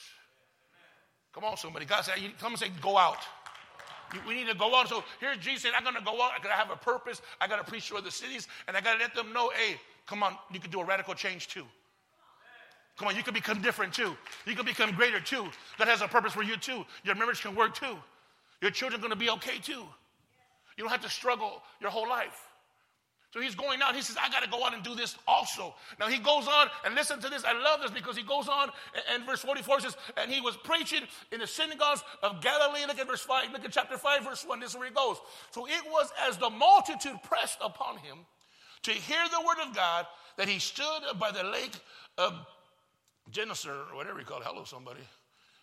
Come 1.33 1.43
on, 1.43 1.57
somebody. 1.57 1.85
God 1.85 2.01
said, 2.03 2.15
come 2.39 2.53
and 2.53 2.59
say, 2.59 2.69
go 2.81 2.97
out. 2.97 3.17
We 4.27 4.33
need 4.33 4.47
to 4.47 4.55
go 4.55 4.75
out. 4.75 4.89
So 4.89 5.03
here's 5.19 5.37
Jesus 5.37 5.63
saying, 5.63 5.75
I'm 5.77 5.83
going 5.83 5.95
to 5.95 6.03
go 6.03 6.21
out. 6.21 6.31
I 6.37 6.41
got 6.41 6.49
to 6.49 6.55
have 6.55 6.71
a 6.71 6.75
purpose. 6.75 7.21
I 7.39 7.47
got 7.47 7.63
to 7.63 7.69
preach 7.69 7.89
to 7.89 7.97
other 7.97 8.09
cities. 8.09 8.47
And 8.67 8.75
I 8.75 8.81
got 8.81 8.93
to 8.93 8.99
let 8.99 9.13
them 9.13 9.31
know, 9.33 9.51
hey, 9.55 9.79
come 10.07 10.23
on, 10.23 10.35
you 10.51 10.59
can 10.59 10.71
do 10.71 10.79
a 10.79 10.85
radical 10.85 11.13
change 11.13 11.47
too. 11.47 11.65
Come 12.97 13.07
on, 13.07 13.15
you 13.15 13.23
can 13.23 13.33
become 13.33 13.61
different 13.61 13.93
too. 13.93 14.17
You 14.45 14.55
can 14.55 14.65
become 14.65 14.91
greater 14.91 15.19
too. 15.19 15.47
God 15.77 15.87
has 15.87 16.01
a 16.01 16.07
purpose 16.07 16.33
for 16.33 16.43
you 16.43 16.57
too. 16.57 16.83
Your 17.03 17.15
marriage 17.15 17.41
can 17.41 17.55
work 17.55 17.75
too. 17.75 17.95
Your 18.61 18.71
children 18.71 18.99
are 18.99 19.01
going 19.01 19.13
to 19.13 19.19
be 19.19 19.29
okay 19.29 19.59
too. 19.59 19.85
You 20.75 20.83
don't 20.83 20.89
have 20.89 21.01
to 21.03 21.09
struggle 21.09 21.61
your 21.79 21.91
whole 21.91 22.09
life. 22.09 22.48
So 23.31 23.39
he's 23.39 23.53
going 23.53 23.79
out. 23.81 23.95
He 23.95 24.01
says, 24.01 24.17
I 24.19 24.29
got 24.29 24.43
to 24.43 24.49
go 24.49 24.65
out 24.65 24.73
and 24.73 24.83
do 24.83 24.95
this 24.95 25.15
also. 25.27 25.75
Now 25.99 26.07
he 26.07 26.17
goes 26.17 26.47
on, 26.47 26.67
and 26.83 26.95
listen 26.95 27.19
to 27.21 27.29
this. 27.29 27.43
I 27.45 27.53
love 27.53 27.81
this 27.81 27.91
because 27.91 28.17
he 28.17 28.23
goes 28.23 28.47
on, 28.47 28.69
and, 29.13 29.23
verse 29.25 29.41
44 29.41 29.81
says, 29.81 29.97
And 30.17 30.31
he 30.31 30.41
was 30.41 30.57
preaching 30.57 31.03
in 31.31 31.39
the 31.39 31.45
synagogues 31.45 32.03
of 32.23 32.41
Galilee. 32.41 32.81
Look 32.87 32.97
at 32.97 33.07
verse 33.07 33.21
5. 33.21 33.51
Look 33.51 33.65
at 33.65 33.71
chapter 33.71 33.97
5, 33.97 34.23
verse 34.23 34.45
1. 34.47 34.59
This 34.59 34.71
is 34.71 34.77
where 34.77 34.87
he 34.87 34.93
goes. 34.93 35.17
So 35.51 35.67
it 35.67 35.83
was 35.85 36.11
as 36.27 36.37
the 36.37 36.49
multitude 36.49 37.21
pressed 37.23 37.59
upon 37.63 37.97
him 37.97 38.17
to 38.83 38.91
hear 38.91 39.21
the 39.31 39.45
word 39.45 39.67
of 39.67 39.75
God 39.75 40.07
that 40.37 40.47
he 40.47 40.57
stood 40.57 41.01
by 41.19 41.31
the 41.31 41.43
lake 41.43 41.75
of 42.17 42.33
Gennesaret, 43.29 43.91
or 43.91 43.95
whatever 43.95 44.19
you 44.19 44.25
call 44.25 44.39
it. 44.39 44.45
Hello, 44.47 44.63
somebody. 44.63 45.01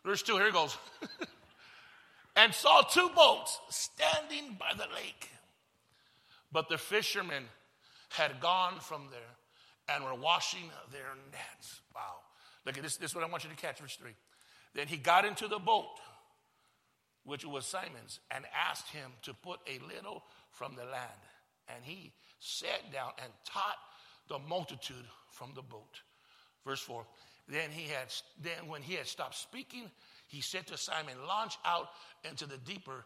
Verse 0.04 0.22
2, 0.22 0.36
here 0.36 0.46
he 0.46 0.52
goes. 0.52 0.76
and 2.36 2.54
saw 2.54 2.82
two 2.82 3.10
boats 3.16 3.58
standing 3.70 4.56
by 4.56 4.70
the 4.76 4.86
lake. 4.94 5.30
But 6.52 6.68
the 6.68 6.78
fishermen 6.78 7.44
had 8.16 8.40
gone 8.40 8.80
from 8.80 9.08
there 9.10 9.94
and 9.94 10.04
were 10.04 10.14
washing 10.14 10.70
their 10.90 11.14
nets. 11.30 11.80
Wow. 11.94 12.16
Look 12.64 12.76
at 12.76 12.82
this. 12.82 12.96
This 12.96 13.10
is 13.10 13.14
what 13.14 13.24
I 13.24 13.28
want 13.28 13.44
you 13.44 13.50
to 13.50 13.56
catch, 13.56 13.78
verse 13.78 13.96
3. 13.96 14.10
Then 14.74 14.88
he 14.88 14.96
got 14.96 15.24
into 15.24 15.48
the 15.48 15.58
boat, 15.58 15.98
which 17.24 17.44
was 17.44 17.66
Simon's, 17.66 18.20
and 18.30 18.44
asked 18.68 18.88
him 18.88 19.12
to 19.22 19.34
put 19.34 19.60
a 19.66 19.78
little 19.86 20.24
from 20.50 20.74
the 20.74 20.84
land. 20.84 21.20
And 21.68 21.84
he 21.84 22.12
sat 22.40 22.92
down 22.92 23.12
and 23.22 23.32
taught 23.44 23.78
the 24.28 24.38
multitude 24.38 25.04
from 25.30 25.50
the 25.54 25.62
boat. 25.62 26.00
Verse 26.64 26.80
4. 26.80 27.06
Then 27.48 27.70
he 27.70 27.88
had 27.88 28.12
then 28.42 28.68
when 28.68 28.82
he 28.82 28.94
had 28.94 29.06
stopped 29.06 29.36
speaking, 29.36 29.90
he 30.26 30.40
said 30.40 30.66
to 30.66 30.76
Simon, 30.76 31.14
Launch 31.28 31.56
out 31.64 31.90
into 32.28 32.46
the 32.46 32.58
deeper 32.58 33.04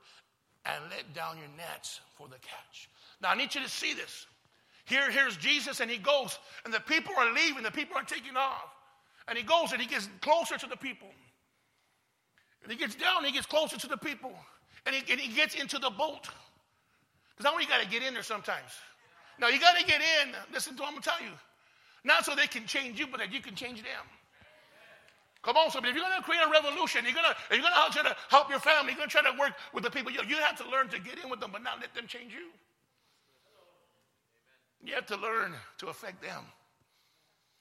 and 0.64 0.82
let 0.90 1.14
down 1.14 1.36
your 1.36 1.48
nets 1.56 2.00
for 2.16 2.26
the 2.28 2.36
catch. 2.36 2.88
Now 3.20 3.30
I 3.30 3.34
need 3.34 3.54
you 3.54 3.60
to 3.60 3.68
see 3.68 3.92
this. 3.92 4.26
Here, 4.86 5.10
here's 5.10 5.36
Jesus, 5.36 5.80
and 5.80 5.90
he 5.90 5.98
goes, 5.98 6.38
and 6.64 6.74
the 6.74 6.80
people 6.80 7.14
are 7.16 7.32
leaving, 7.32 7.62
the 7.62 7.70
people 7.70 7.96
are 7.96 8.04
taking 8.04 8.36
off. 8.36 8.74
And 9.28 9.38
he 9.38 9.44
goes 9.44 9.72
and 9.72 9.80
he 9.80 9.86
gets 9.86 10.08
closer 10.20 10.58
to 10.58 10.66
the 10.66 10.76
people. 10.76 11.08
And 12.62 12.72
he 12.72 12.78
gets 12.78 12.94
down, 12.94 13.24
he 13.24 13.32
gets 13.32 13.46
closer 13.46 13.78
to 13.78 13.86
the 13.86 13.96
people, 13.96 14.32
and 14.86 14.94
he, 14.94 15.10
and 15.10 15.20
he 15.20 15.34
gets 15.34 15.54
into 15.54 15.78
the 15.78 15.90
boat. 15.90 16.28
Because 17.36 17.50
I 17.50 17.54
know 17.54 17.58
you 17.60 17.68
got 17.68 17.82
to 17.82 17.88
get 17.88 18.02
in 18.02 18.12
there 18.14 18.22
sometimes. 18.22 18.70
Now, 19.38 19.48
you 19.48 19.58
got 19.58 19.76
to 19.78 19.84
get 19.84 20.00
in. 20.00 20.32
Listen 20.52 20.76
to 20.76 20.82
what 20.82 20.88
I'm 20.88 20.94
going 20.94 21.02
to 21.02 21.08
tell 21.08 21.20
you. 21.22 21.32
Not 22.04 22.24
so 22.24 22.34
they 22.34 22.46
can 22.46 22.66
change 22.66 22.98
you, 22.98 23.06
but 23.06 23.20
that 23.20 23.32
you 23.32 23.40
can 23.40 23.54
change 23.54 23.78
them. 23.78 24.04
Come 25.42 25.56
on, 25.56 25.70
somebody. 25.70 25.90
If 25.90 25.96
you're 25.96 26.04
going 26.04 26.18
to 26.18 26.24
create 26.24 26.42
a 26.44 26.50
revolution, 26.50 27.04
you're 27.04 27.14
going 27.14 27.24
to, 27.24 27.36
you're 27.50 27.62
going 27.62 27.72
to 27.72 27.92
try 27.92 28.02
to 28.02 28.16
help 28.28 28.50
your 28.50 28.60
family, 28.60 28.92
you're 28.92 28.98
going 28.98 29.08
to 29.08 29.16
try 29.16 29.24
to 29.24 29.38
work 29.38 29.52
with 29.72 29.84
the 29.84 29.90
people. 29.90 30.12
You 30.12 30.36
have 30.36 30.56
to 30.58 30.68
learn 30.68 30.88
to 30.88 31.00
get 31.00 31.16
in 31.22 31.30
with 31.30 31.40
them, 31.40 31.50
but 31.52 31.62
not 31.62 31.80
let 31.80 31.94
them 31.94 32.06
change 32.06 32.34
you. 32.34 32.52
You 34.82 34.94
have 34.94 35.06
to 35.06 35.16
learn 35.16 35.54
to 35.78 35.88
affect 35.88 36.22
them. 36.22 36.44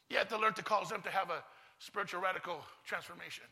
You 0.10 0.18
have 0.18 0.30
to 0.30 0.38
learn 0.38 0.54
to 0.54 0.64
cause 0.64 0.90
them 0.90 1.02
to 1.02 1.10
have 1.10 1.30
a 1.30 1.44
spiritual 1.80 2.22
radical 2.22 2.62
transformation. 2.86 3.46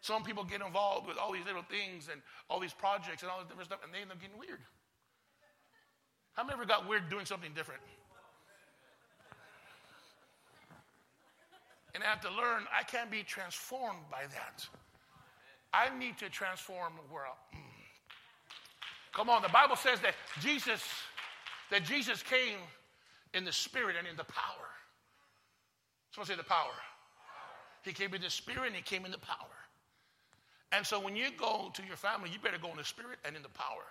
Some 0.00 0.22
people 0.22 0.44
get 0.44 0.60
involved 0.60 1.08
with 1.08 1.18
all 1.18 1.32
these 1.32 1.44
little 1.44 1.64
things 1.68 2.08
and 2.10 2.20
all 2.48 2.60
these 2.60 2.72
projects 2.72 3.22
and 3.22 3.30
all 3.30 3.38
this 3.38 3.48
different 3.48 3.68
stuff, 3.68 3.80
and 3.84 3.92
they 3.92 4.00
end 4.00 4.12
up 4.12 4.20
getting 4.20 4.38
weird. 4.38 4.60
How 6.34 6.44
many 6.44 6.54
ever 6.54 6.66
got 6.66 6.88
weird 6.88 7.08
doing 7.10 7.26
something 7.26 7.52
different? 7.54 7.80
And 11.94 12.04
I 12.04 12.06
have 12.06 12.20
to 12.20 12.30
learn 12.30 12.62
I 12.70 12.84
can't 12.84 13.10
be 13.10 13.24
transformed 13.24 14.04
by 14.08 14.22
that. 14.30 14.64
I 15.72 15.90
need 15.98 16.16
to 16.18 16.28
transform 16.30 16.92
the 16.94 17.12
world. 17.12 17.34
Mm. 17.52 17.58
Come 19.12 19.28
on, 19.28 19.42
the 19.42 19.48
Bible 19.48 19.74
says 19.74 20.00
that 20.00 20.14
Jesus, 20.40 20.80
that 21.70 21.84
Jesus 21.84 22.22
came 22.22 22.58
in 23.34 23.44
the 23.44 23.52
spirit 23.52 23.96
and 23.98 24.06
in 24.06 24.16
the 24.16 24.24
power. 24.24 24.68
Someone 26.12 26.26
say 26.26 26.36
the 26.36 26.42
power. 26.42 26.72
He 27.82 27.92
came 27.92 28.12
in 28.14 28.22
the 28.22 28.30
spirit 28.30 28.66
and 28.66 28.76
he 28.76 28.82
came 28.82 29.04
in 29.04 29.12
the 29.12 29.18
power. 29.18 29.56
And 30.72 30.84
so 30.84 31.00
when 31.00 31.16
you 31.16 31.28
go 31.38 31.70
to 31.74 31.82
your 31.86 31.96
family, 31.96 32.30
you 32.30 32.38
better 32.38 32.58
go 32.58 32.70
in 32.70 32.76
the 32.76 32.84
spirit 32.84 33.18
and 33.24 33.36
in 33.36 33.42
the 33.42 33.48
power. 33.48 33.84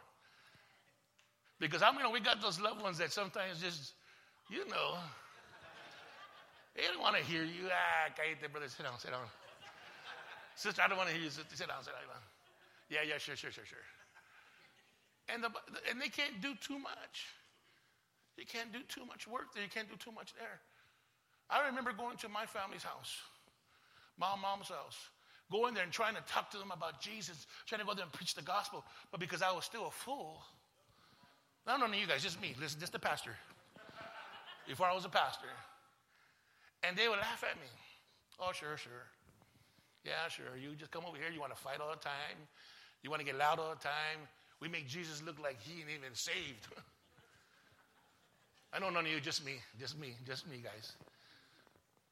Because 1.60 1.82
I 1.82 1.92
mean, 1.92 2.12
we 2.12 2.20
got 2.20 2.42
those 2.42 2.60
loved 2.60 2.82
ones 2.82 3.00
that 3.00 3.12
sometimes 3.12 3.62
just, 3.62 3.94
you 4.50 4.68
know, 4.70 4.98
they 6.76 6.84
don't 6.84 7.02
want 7.02 7.16
to 7.16 7.24
hear 7.24 7.44
you. 7.44 7.66
Ah, 7.72 8.14
cállate, 8.14 8.52
brother. 8.52 8.70
Sit 8.70 8.84
down, 8.84 9.00
sit 9.00 9.10
down. 9.10 9.26
Sister, 10.56 10.82
I 10.84 10.88
don't 10.88 10.98
want 10.98 11.10
to 11.10 11.16
hear 11.16 11.24
you. 11.24 11.32
Sit 11.32 11.50
down, 11.50 11.82
sit 11.82 11.94
down. 11.94 12.22
Yeah, 12.90 13.00
yeah, 13.08 13.18
sure, 13.18 13.36
sure, 13.36 13.52
sure, 13.52 13.66
sure. 13.66 13.80
And, 15.30 15.44
the, 15.44 15.50
and 15.90 16.00
they 16.00 16.10
can't 16.10 16.40
do 16.40 16.54
too 16.62 16.78
much. 16.78 17.34
You 18.38 18.46
can't 18.46 18.72
do 18.72 18.80
too 18.88 19.06
much 19.06 19.28
work 19.28 19.54
there. 19.54 19.64
You 19.64 19.70
can't 19.70 19.90
do 19.90 19.98
too 19.98 20.12
much 20.12 20.34
there. 20.38 20.62
I 21.50 21.66
remember 21.68 21.92
going 21.92 22.18
to 22.18 22.30
my 22.30 22.46
family's 22.46 22.84
house, 22.84 23.16
my 24.20 24.36
mom's 24.42 24.68
house, 24.68 24.98
going 25.52 25.74
there 25.74 25.84
and 25.84 25.92
trying 25.92 26.16
to 26.16 26.22
talk 26.28 26.52
to 26.52 26.58
them 26.58 26.72
about 26.72 27.02
Jesus, 27.02 27.48
trying 27.66 27.80
to 27.80 27.88
go 27.88 27.94
there 27.94 28.04
and 28.04 28.12
preach 28.12 28.36
the 28.36 28.42
gospel. 28.42 28.84
But 29.12 29.20
because 29.20 29.42
I 29.42 29.52
was 29.52 29.66
still 29.66 29.88
a 29.88 29.92
fool, 29.92 30.44
I 31.66 31.72
don't 31.72 31.84
only 31.84 32.00
you 32.00 32.08
guys, 32.08 32.24
just 32.24 32.42
me, 32.42 32.56
listen, 32.60 32.80
just 32.80 32.94
the 32.94 33.00
pastor. 33.00 33.36
Before 34.68 34.88
I 34.88 34.94
was 34.94 35.06
a 35.06 35.10
pastor. 35.10 35.48
And 36.84 36.96
they 36.98 37.08
would 37.08 37.20
laugh 37.20 37.44
at 37.50 37.56
me. 37.58 37.68
Oh, 38.40 38.52
sure, 38.54 38.78
sure. 38.78 39.08
Yeah, 40.04 40.28
sure. 40.30 40.58
You 40.62 40.76
just 40.76 40.92
come 40.92 41.04
over 41.08 41.18
here. 41.18 41.28
You 41.34 41.40
want 41.40 41.56
to 41.56 41.62
fight 41.62 41.80
all 41.82 41.90
the 41.90 42.04
time. 42.04 42.38
You 43.02 43.10
want 43.10 43.22
to 43.22 43.26
get 43.26 43.38
loud 43.38 43.60
all 43.60 43.70
the 43.70 43.82
time. 43.82 44.28
We 44.60 44.68
make 44.68 44.88
Jesus 44.88 45.24
look 45.24 45.40
like 45.40 45.60
he 45.62 45.82
ain't 45.82 45.90
even 45.90 46.14
saved. 46.14 46.68
I 48.74 48.80
know 48.80 48.90
none 48.92 49.06
of 49.08 49.12
you, 49.12 49.20
just 49.24 49.46
me, 49.46 49.64
just 49.80 49.98
me, 49.98 50.16
just 50.28 50.48
me, 50.48 50.60
guys. 50.60 50.96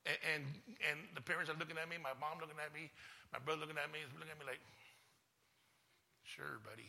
And, 0.06 0.18
and, 0.24 0.44
and 0.86 0.98
the 1.18 1.22
parents 1.22 1.50
are 1.50 1.58
looking 1.58 1.76
at 1.82 1.90
me, 1.90 1.98
my 2.00 2.16
mom 2.22 2.40
looking 2.40 2.60
at 2.62 2.72
me, 2.72 2.94
my 3.34 3.42
brother 3.42 3.68
looking 3.68 3.82
at 3.82 3.92
me, 3.92 4.06
looking 4.16 4.32
at 4.32 4.40
me 4.40 4.46
like, 4.48 4.62
sure, 6.24 6.62
buddy. 6.64 6.88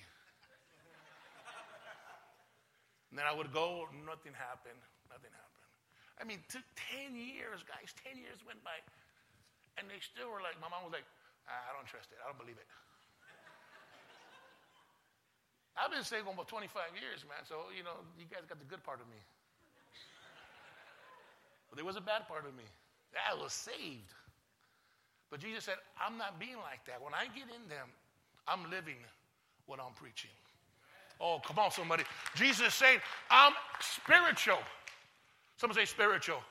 and 3.10 3.18
then 3.18 3.26
I 3.26 3.34
would 3.34 3.50
go, 3.50 3.88
nothing 4.06 4.36
happened, 4.36 4.78
nothing 5.10 5.32
happened. 5.32 5.56
I 6.16 6.24
mean, 6.24 6.40
took 6.48 6.64
10 6.92 7.16
years, 7.16 7.60
guys, 7.66 7.92
10 8.06 8.16
years 8.16 8.40
went 8.46 8.62
by. 8.64 8.78
And 9.76 9.84
they 9.92 10.00
still 10.00 10.32
were 10.32 10.40
like, 10.40 10.56
my 10.56 10.72
mom 10.72 10.88
was 10.88 10.94
like, 10.96 11.04
ah, 11.44 11.68
I 11.68 11.76
don't 11.76 11.84
trust 11.84 12.08
it. 12.12 12.20
I 12.22 12.28
don't 12.28 12.40
believe 12.40 12.56
it. 12.56 12.68
I've 15.76 15.92
been 15.92 16.08
saved 16.08 16.24
about 16.24 16.48
25 16.48 16.72
years, 16.96 17.20
man. 17.28 17.44
So, 17.44 17.68
you 17.68 17.84
know, 17.84 18.00
you 18.16 18.24
guys 18.24 18.48
got 18.48 18.56
the 18.56 18.64
good 18.64 18.80
part 18.80 19.04
of 19.04 19.08
me. 19.12 19.20
But 21.68 21.76
there 21.76 21.84
was 21.84 21.96
a 21.96 22.00
bad 22.00 22.28
part 22.28 22.46
of 22.46 22.54
me. 22.54 22.64
I 23.16 23.34
was 23.34 23.52
saved. 23.52 24.12
But 25.30 25.40
Jesus 25.40 25.64
said, 25.64 25.76
I'm 26.00 26.18
not 26.18 26.38
being 26.38 26.56
like 26.56 26.84
that. 26.86 27.02
When 27.02 27.14
I 27.14 27.24
get 27.26 27.44
in 27.44 27.68
them, 27.68 27.88
I'm 28.46 28.70
living 28.70 29.02
what 29.66 29.80
I'm 29.80 29.92
preaching. 29.94 30.30
Oh, 31.20 31.40
come 31.44 31.58
on, 31.58 31.70
somebody. 31.70 32.04
Jesus 32.34 32.68
is 32.68 32.74
saying, 32.74 33.00
I'm 33.30 33.52
spiritual. 33.80 34.58
Someone 35.56 35.76
say 35.76 35.84
spiritual. 35.86 36.40
spiritual. 36.40 36.42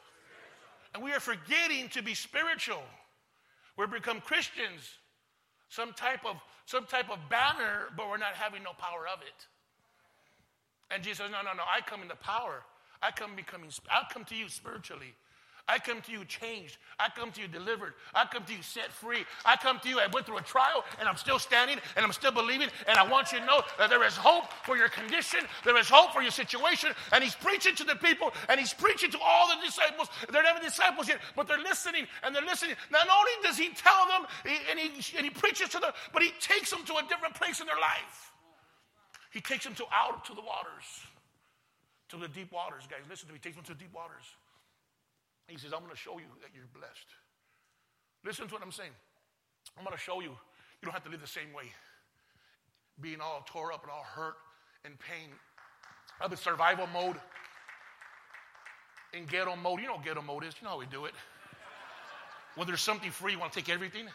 And 0.93 1.03
we 1.03 1.12
are 1.12 1.19
forgetting 1.19 1.89
to 1.89 2.01
be 2.01 2.13
spiritual. 2.13 2.84
We've 3.77 3.91
become 3.91 4.22
Christians, 4.22 4.98
some 5.69 5.93
type 5.93 6.25
of 6.25 6.38
some 6.65 6.86
type 6.86 7.12
of 7.12 7.19
banner, 7.29 7.93
but 7.95 8.10
we're 8.10 8.17
not 8.17 8.34
having 8.34 8.63
no 8.63 8.72
power 8.74 9.05
of 9.07 9.22
it. 9.22 9.45
And 10.89 11.03
Jesus 11.03 11.19
says, 11.19 11.31
No, 11.31 11.41
no, 11.43 11.55
no, 11.55 11.63
I 11.63 11.81
come 11.81 12.01
in 12.01 12.07
the 12.07 12.15
power. 12.15 12.63
I 13.05 13.12
come 13.12 13.35
becoming 13.35 13.69
I 13.91 14.01
come 14.12 14.25
to 14.25 14.35
you 14.35 14.50
spiritually. 14.50 15.13
I 15.67 15.79
come 15.79 16.01
to 16.01 16.12
you 16.12 16.25
changed. 16.25 16.77
I 17.00 17.09
come 17.09 17.31
to 17.31 17.41
you 17.41 17.47
delivered. 17.47 17.93
I 18.13 18.25
come 18.25 18.43
to 18.45 18.53
you 18.53 18.62
set 18.62 18.91
free. 18.91 19.25
I 19.45 19.57
come 19.57 19.79
to 19.79 19.89
you. 19.89 20.00
I 20.00 20.05
went 20.07 20.25
through 20.27 20.38
a 20.38 20.43
trial 20.43 20.83
and 21.00 21.09
I'm 21.09 21.17
still 21.17 21.39
standing 21.39 21.79
and 21.95 22.05
I'm 22.05 22.13
still 22.13 22.31
believing. 22.31 22.69
And 22.88 22.97
I 22.97 23.07
want 23.07 23.31
you 23.31 23.39
to 23.39 23.45
know 23.45 23.62
that 23.79 23.89
there 23.89 24.03
is 24.05 24.15
hope 24.15 24.53
for 24.63 24.77
your 24.77 24.89
condition. 24.89 25.39
There 25.63 25.77
is 25.77 25.89
hope 25.89 26.13
for 26.13 26.21
your 26.21 26.31
situation. 26.31 26.91
And 27.12 27.24
he's 27.24 27.33
preaching 27.33 27.75
to 27.75 27.83
the 27.83 27.95
people 27.95 28.31
and 28.47 28.59
he's 28.59 28.74
preaching 28.74 29.09
to 29.12 29.19
all 29.19 29.47
the 29.50 29.65
disciples. 29.65 30.09
They're 30.31 30.43
never 30.43 30.59
disciples 30.59 31.07
yet, 31.07 31.19
but 31.35 31.47
they're 31.47 31.57
listening 31.57 32.05
and 32.24 32.35
they're 32.35 32.45
listening. 32.45 32.75
Not 32.91 33.07
only 33.09 33.31
does 33.43 33.57
he 33.57 33.69
tell 33.69 34.07
them 34.07 34.27
and 34.69 34.79
he, 34.79 35.17
and 35.17 35.25
he 35.25 35.31
preaches 35.31 35.69
to 35.69 35.79
them, 35.79 35.91
but 36.13 36.21
he 36.21 36.31
takes 36.39 36.69
them 36.69 36.83
to 36.85 36.93
a 36.93 37.03
different 37.09 37.33
place 37.35 37.59
in 37.59 37.65
their 37.65 37.81
life. 37.81 38.31
He 39.31 39.41
takes 39.41 39.63
them 39.63 39.74
to 39.75 39.85
out 39.91 40.25
to 40.25 40.33
the 40.33 40.41
waters, 40.41 40.85
to 42.09 42.17
the 42.17 42.27
deep 42.27 42.51
waters, 42.51 42.83
guys. 42.89 43.01
Listen 43.09 43.27
to 43.27 43.33
me. 43.33 43.39
He 43.41 43.43
takes 43.43 43.55
them 43.55 43.65
to 43.65 43.74
the 43.74 43.79
deep 43.79 43.93
waters. 43.93 44.25
He 45.47 45.57
says, 45.57 45.74
I'm 45.74 45.79
going 45.79 45.91
to 45.91 45.97
show 45.97 46.17
you 46.17 46.25
that 46.41 46.50
you're 46.53 46.69
blessed. 46.74 47.09
Listen 48.24 48.47
to 48.47 48.53
what 48.53 48.63
I'm 48.63 48.71
saying. 48.71 48.93
I'm 49.77 49.83
going 49.83 49.95
to 49.95 50.01
show 50.01 50.21
you 50.21 50.29
you 50.29 50.83
don't 50.83 50.93
have 50.93 51.03
to 51.03 51.09
live 51.09 51.21
the 51.21 51.27
same 51.27 51.53
way. 51.53 51.65
Being 53.01 53.21
all 53.21 53.45
tore 53.47 53.71
up 53.71 53.83
and 53.83 53.91
all 53.91 54.03
hurt 54.03 54.35
and 54.83 54.97
pain. 55.00 55.29
I'm 56.21 56.31
in 56.31 56.38
survival 56.38 56.88
mode. 56.93 57.17
In 59.13 59.25
ghetto 59.25 59.55
mode. 59.55 59.81
You 59.81 59.88
know 59.88 59.95
what 59.95 60.05
ghetto 60.05 60.21
mode 60.21 60.43
is. 60.43 60.55
You 60.59 60.65
know 60.65 60.71
how 60.71 60.79
we 60.79 60.85
do 60.85 61.05
it. 61.05 61.13
When 62.55 62.67
there's 62.67 62.81
something 62.81 63.12
free, 63.12 63.33
you 63.33 63.39
want 63.39 63.51
to 63.51 63.59
take 63.59 63.74
everything. 63.74 64.07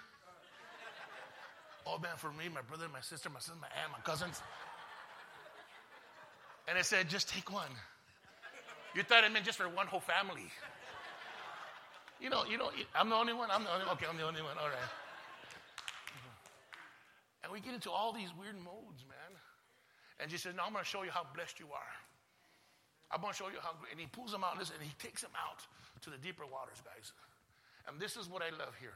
All 1.84 1.98
man 1.98 2.16
for 2.16 2.32
me, 2.32 2.48
my 2.52 2.62
brother, 2.62 2.86
my 2.92 3.00
sister, 3.00 3.28
my 3.30 3.40
son, 3.40 3.56
my 3.60 3.68
aunt, 3.82 3.92
my 3.92 4.00
cousins. 4.00 4.40
And 6.68 6.78
it 6.78 6.86
said, 6.86 7.08
just 7.08 7.28
take 7.28 7.52
one. 7.52 7.70
You 8.94 9.02
thought 9.02 9.24
it 9.24 9.32
meant 9.32 9.44
just 9.44 9.58
for 9.58 9.68
one 9.68 9.86
whole 9.86 10.00
family. 10.00 10.50
You 12.20 12.28
know, 12.28 12.44
you 12.44 12.58
know, 12.58 12.70
I'm 12.94 13.08
the 13.08 13.16
only 13.16 13.32
one. 13.32 13.48
I'm 13.50 13.64
the 13.64 13.72
only 13.72 13.86
one. 13.86 13.94
Okay, 13.96 14.06
I'm 14.08 14.16
the 14.16 14.26
only 14.26 14.42
one. 14.42 14.58
All 14.60 14.68
right. 14.68 14.90
And 17.42 17.52
we 17.52 17.60
get 17.60 17.72
into 17.72 17.90
all 17.90 18.12
these 18.12 18.28
weird 18.38 18.56
modes, 18.56 19.02
man. 19.08 19.32
And 20.20 20.30
she 20.30 20.36
says, 20.36 20.54
Now 20.54 20.64
I'm 20.66 20.72
going 20.72 20.84
to 20.84 20.90
show 20.90 21.02
you 21.02 21.10
how 21.10 21.26
blessed 21.34 21.58
you 21.58 21.66
are. 21.72 21.92
I'm 23.10 23.20
going 23.20 23.32
to 23.32 23.38
show 23.38 23.48
you 23.48 23.58
how." 23.62 23.72
great. 23.80 23.92
And 23.92 24.00
he 24.00 24.06
pulls 24.06 24.32
them 24.32 24.44
out. 24.44 24.58
Listen, 24.58 24.76
and 24.78 24.84
he 24.84 24.94
takes 24.98 25.22
them 25.22 25.32
out 25.34 25.64
to 26.02 26.10
the 26.10 26.18
deeper 26.18 26.44
waters, 26.44 26.78
guys. 26.84 27.12
And 27.88 27.98
this 27.98 28.16
is 28.16 28.28
what 28.28 28.42
I 28.42 28.50
love 28.50 28.74
here. 28.78 28.94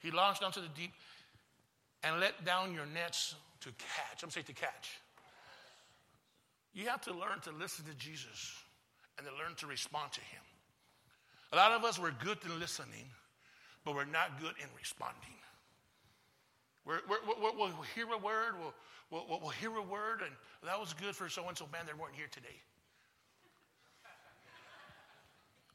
He 0.00 0.10
launched 0.10 0.42
onto 0.42 0.60
the 0.60 0.68
deep 0.68 0.92
and 2.02 2.20
let 2.20 2.44
down 2.44 2.74
your 2.74 2.86
nets 2.86 3.34
to 3.60 3.70
catch. 3.70 4.22
I'm 4.22 4.30
saying 4.30 4.46
to 4.46 4.52
catch. 4.52 5.00
You 6.72 6.86
have 6.88 7.00
to 7.02 7.12
learn 7.12 7.40
to 7.44 7.50
listen 7.52 7.84
to 7.86 7.94
Jesus 7.94 8.54
and 9.18 9.26
to 9.26 9.32
learn 9.34 9.54
to 9.56 9.66
respond 9.66 10.12
to 10.12 10.20
him. 10.20 10.42
A 11.52 11.56
lot 11.56 11.72
of 11.72 11.84
us, 11.84 11.98
we're 11.98 12.12
good 12.12 12.38
in 12.44 12.60
listening, 12.60 13.06
but 13.84 13.94
we're 13.94 14.04
not 14.04 14.40
good 14.40 14.54
in 14.60 14.68
responding. 14.78 15.34
we 16.86 16.94
will 17.56 17.72
hear 17.94 18.06
a 18.06 18.18
word, 18.18 18.54
we'll, 18.60 18.74
we'll, 19.10 19.40
we'll, 19.40 19.50
hear 19.50 19.74
a 19.76 19.82
word, 19.82 20.20
and 20.22 20.30
that 20.64 20.78
was 20.78 20.94
good 20.94 21.16
for 21.16 21.28
so 21.28 21.48
and 21.48 21.58
so, 21.58 21.66
man, 21.72 21.82
they 21.86 21.92
weren't 21.92 22.14
here 22.14 22.28
today. 22.30 22.62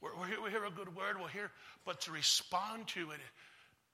we 0.00 0.28
hear, 0.28 0.42
we 0.42 0.50
hear 0.50 0.64
a 0.64 0.70
good 0.70 0.96
word, 0.96 1.18
we'll 1.18 1.26
hear, 1.26 1.50
but 1.84 2.00
to 2.02 2.10
respond 2.10 2.86
to 2.88 3.10
it, 3.10 3.20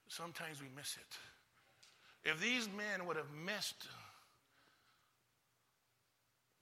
sometimes 0.06 0.61
we 0.61 0.68
miss 0.76 0.97
it. 0.97 2.30
If 2.30 2.40
these 2.40 2.68
men 2.68 3.06
would 3.09 3.16
have 3.16 3.32
missed, 3.44 3.88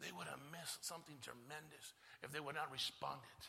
they 0.00 0.12
would 0.16 0.26
have 0.26 0.40
missed 0.50 0.84
something 0.84 1.16
tremendous 1.22 1.92
if 2.22 2.32
they 2.32 2.40
would 2.40 2.54
not 2.54 2.72
responded. 2.72 3.42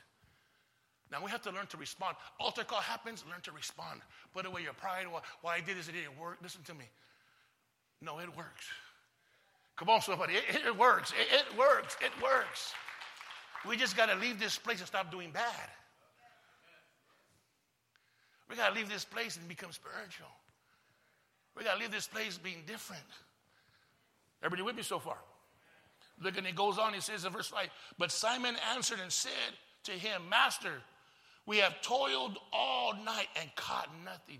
Now 1.11 1.23
we 1.23 1.31
have 1.31 1.41
to 1.43 1.51
learn 1.51 1.67
to 1.67 1.77
respond. 1.77 2.15
Altar 2.39 2.63
call 2.63 2.79
happens, 2.79 3.23
learn 3.29 3.41
to 3.43 3.51
respond. 3.51 4.01
Put 4.33 4.45
away 4.45 4.63
your 4.63 4.73
pride. 4.73 5.05
Why, 5.41 5.55
I 5.55 5.59
did 5.59 5.77
this, 5.77 5.87
it 5.89 5.93
didn't 5.93 6.17
work. 6.19 6.37
Listen 6.41 6.61
to 6.63 6.73
me. 6.73 6.85
No, 8.01 8.19
it 8.19 8.35
works. 8.35 8.65
Come 9.75 9.89
on, 9.89 10.01
somebody. 10.01 10.35
It, 10.35 10.65
it 10.65 10.77
works. 10.77 11.11
It, 11.11 11.27
it 11.33 11.57
works. 11.57 11.97
It 12.01 12.11
works. 12.21 12.73
We 13.67 13.77
just 13.77 13.95
got 13.95 14.07
to 14.07 14.15
leave 14.15 14.39
this 14.39 14.57
place 14.57 14.79
and 14.79 14.87
stop 14.87 15.11
doing 15.11 15.31
bad. 15.31 15.69
We 18.49 18.55
got 18.55 18.69
to 18.69 18.75
leave 18.75 18.89
this 18.89 19.05
place 19.05 19.37
and 19.37 19.47
become 19.47 19.71
spiritual. 19.71 20.27
We 21.57 21.63
got 21.63 21.75
to 21.75 21.79
leave 21.79 21.91
this 21.91 22.07
place 22.07 22.37
being 22.37 22.63
different. 22.65 23.03
Everybody 24.43 24.63
with 24.63 24.75
me 24.75 24.83
so 24.83 24.99
far? 24.99 25.17
Look, 26.21 26.37
and 26.37 26.45
it 26.45 26.55
goes 26.55 26.77
on. 26.77 26.93
He 26.93 27.01
says 27.01 27.25
in 27.25 27.33
verse 27.33 27.47
5 27.47 27.67
But 27.97 28.11
Simon 28.11 28.55
answered 28.73 28.99
and 29.01 29.11
said 29.11 29.31
to 29.83 29.91
him, 29.91 30.21
Master, 30.29 30.73
we 31.45 31.57
have 31.57 31.81
toiled 31.81 32.37
all 32.53 32.93
night 33.03 33.27
and 33.39 33.49
caught 33.55 33.89
nothing. 34.05 34.39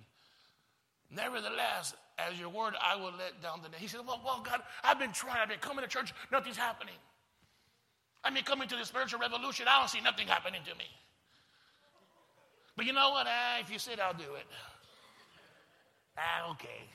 Nevertheless, 1.10 1.96
as 2.18 2.40
your 2.40 2.50
word, 2.50 2.76
I 2.82 2.96
will 2.96 3.12
let 3.18 3.42
down 3.42 3.60
the 3.64 3.70
net. 3.70 3.80
He 3.80 3.88
said, 3.88 4.02
well, 4.06 4.22
well, 4.24 4.42
God, 4.44 4.62
I've 4.84 5.00
been 5.00 5.12
trying. 5.12 5.42
I've 5.42 5.50
been 5.50 5.60
coming 5.60 5.84
to 5.84 5.90
church. 5.90 6.14
Nothing's 6.32 6.58
happening. 6.58 6.96
I've 8.24 8.34
been 8.34 8.44
coming 8.44 8.68
to 8.68 8.76
the 8.76 8.86
spiritual 8.86 9.20
revolution. 9.20 9.66
I 9.68 9.80
don't 9.80 9.90
see 9.90 10.02
nothing 10.02 10.28
happening 10.28 10.62
to 10.66 10.78
me. 10.78 10.86
But 12.78 12.86
you 12.86 12.94
know 12.94 13.10
what? 13.10 13.26
Ah, 13.28 13.60
if 13.60 13.72
you 13.72 13.80
said, 13.80 14.00
I'll 14.00 14.14
do 14.14 14.36
it. 14.36 14.46
Ah, 16.18 16.52
okay. 16.52 16.88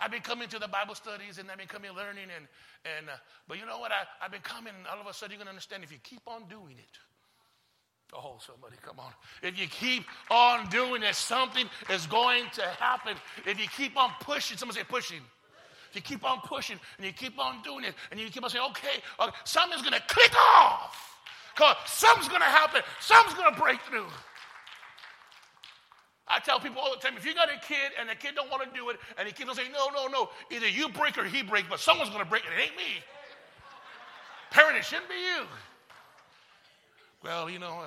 I've 0.00 0.10
been 0.10 0.22
coming 0.22 0.48
to 0.48 0.58
the 0.58 0.68
Bible 0.68 0.94
studies 0.94 1.38
and 1.38 1.50
I've 1.50 1.58
been 1.58 1.66
coming 1.66 1.90
learning 1.92 2.28
and, 2.34 2.46
and 2.84 3.08
uh, 3.08 3.16
but 3.48 3.58
you 3.58 3.66
know 3.66 3.78
what? 3.78 3.90
I, 3.90 4.04
I've 4.24 4.30
been 4.30 4.42
coming 4.42 4.72
and 4.76 4.86
all 4.86 5.00
of 5.00 5.06
a 5.06 5.12
sudden 5.12 5.32
you're 5.32 5.38
going 5.38 5.46
to 5.46 5.50
understand 5.50 5.82
if 5.82 5.90
you 5.90 5.98
keep 6.02 6.22
on 6.26 6.46
doing 6.48 6.76
it. 6.78 6.98
Oh, 8.14 8.38
somebody, 8.40 8.76
come 8.80 8.98
on. 9.00 9.12
If 9.42 9.58
you 9.58 9.66
keep 9.66 10.04
on 10.30 10.68
doing 10.70 11.02
it, 11.02 11.14
something 11.14 11.68
is 11.90 12.06
going 12.06 12.44
to 12.54 12.62
happen. 12.62 13.16
If 13.44 13.60
you 13.60 13.66
keep 13.68 13.96
on 13.96 14.10
pushing, 14.20 14.56
someone 14.56 14.74
say 14.74 14.84
pushing. 14.88 15.20
If 15.90 15.96
you 15.96 16.02
keep 16.02 16.24
on 16.24 16.40
pushing 16.44 16.78
and 16.96 17.06
you 17.06 17.12
keep 17.12 17.38
on 17.38 17.60
doing 17.62 17.84
it 17.84 17.94
and 18.10 18.20
you 18.20 18.30
keep 18.30 18.44
on 18.44 18.50
saying, 18.50 18.64
okay, 18.70 19.02
okay 19.20 19.32
something's 19.44 19.82
going 19.82 19.94
to 19.94 20.02
click 20.08 20.34
off. 20.56 21.18
Because 21.54 21.76
something's 21.86 22.28
going 22.28 22.40
to 22.40 22.46
happen. 22.46 22.82
Something's 23.00 23.36
going 23.36 23.52
to 23.52 23.60
break 23.60 23.80
through. 23.82 24.06
I 26.38 26.40
tell 26.40 26.60
people 26.60 26.80
all 26.80 26.94
the 26.94 27.00
time, 27.00 27.16
if 27.16 27.26
you 27.26 27.34
got 27.34 27.48
a 27.48 27.58
kid 27.66 27.90
and 27.98 28.08
the 28.08 28.14
kid 28.14 28.36
don't 28.36 28.48
want 28.48 28.62
to 28.62 28.78
do 28.78 28.90
it, 28.90 29.00
and 29.18 29.26
the 29.26 29.32
kid 29.32 29.48
will 29.48 29.56
say, 29.56 29.68
no, 29.72 29.88
no, 29.92 30.06
no, 30.06 30.30
either 30.52 30.68
you 30.68 30.88
break 30.88 31.18
or 31.18 31.24
he 31.24 31.42
break, 31.42 31.68
but 31.68 31.80
someone's 31.80 32.10
going 32.10 32.22
to 32.22 32.30
break 32.30 32.44
it. 32.44 32.50
It 32.56 32.62
ain't 32.62 32.76
me. 32.76 33.02
Parent, 34.52 34.76
it 34.76 34.84
shouldn't 34.84 35.08
be 35.08 35.16
you. 35.16 35.46
Well, 37.24 37.50
you 37.50 37.58
know, 37.58 37.82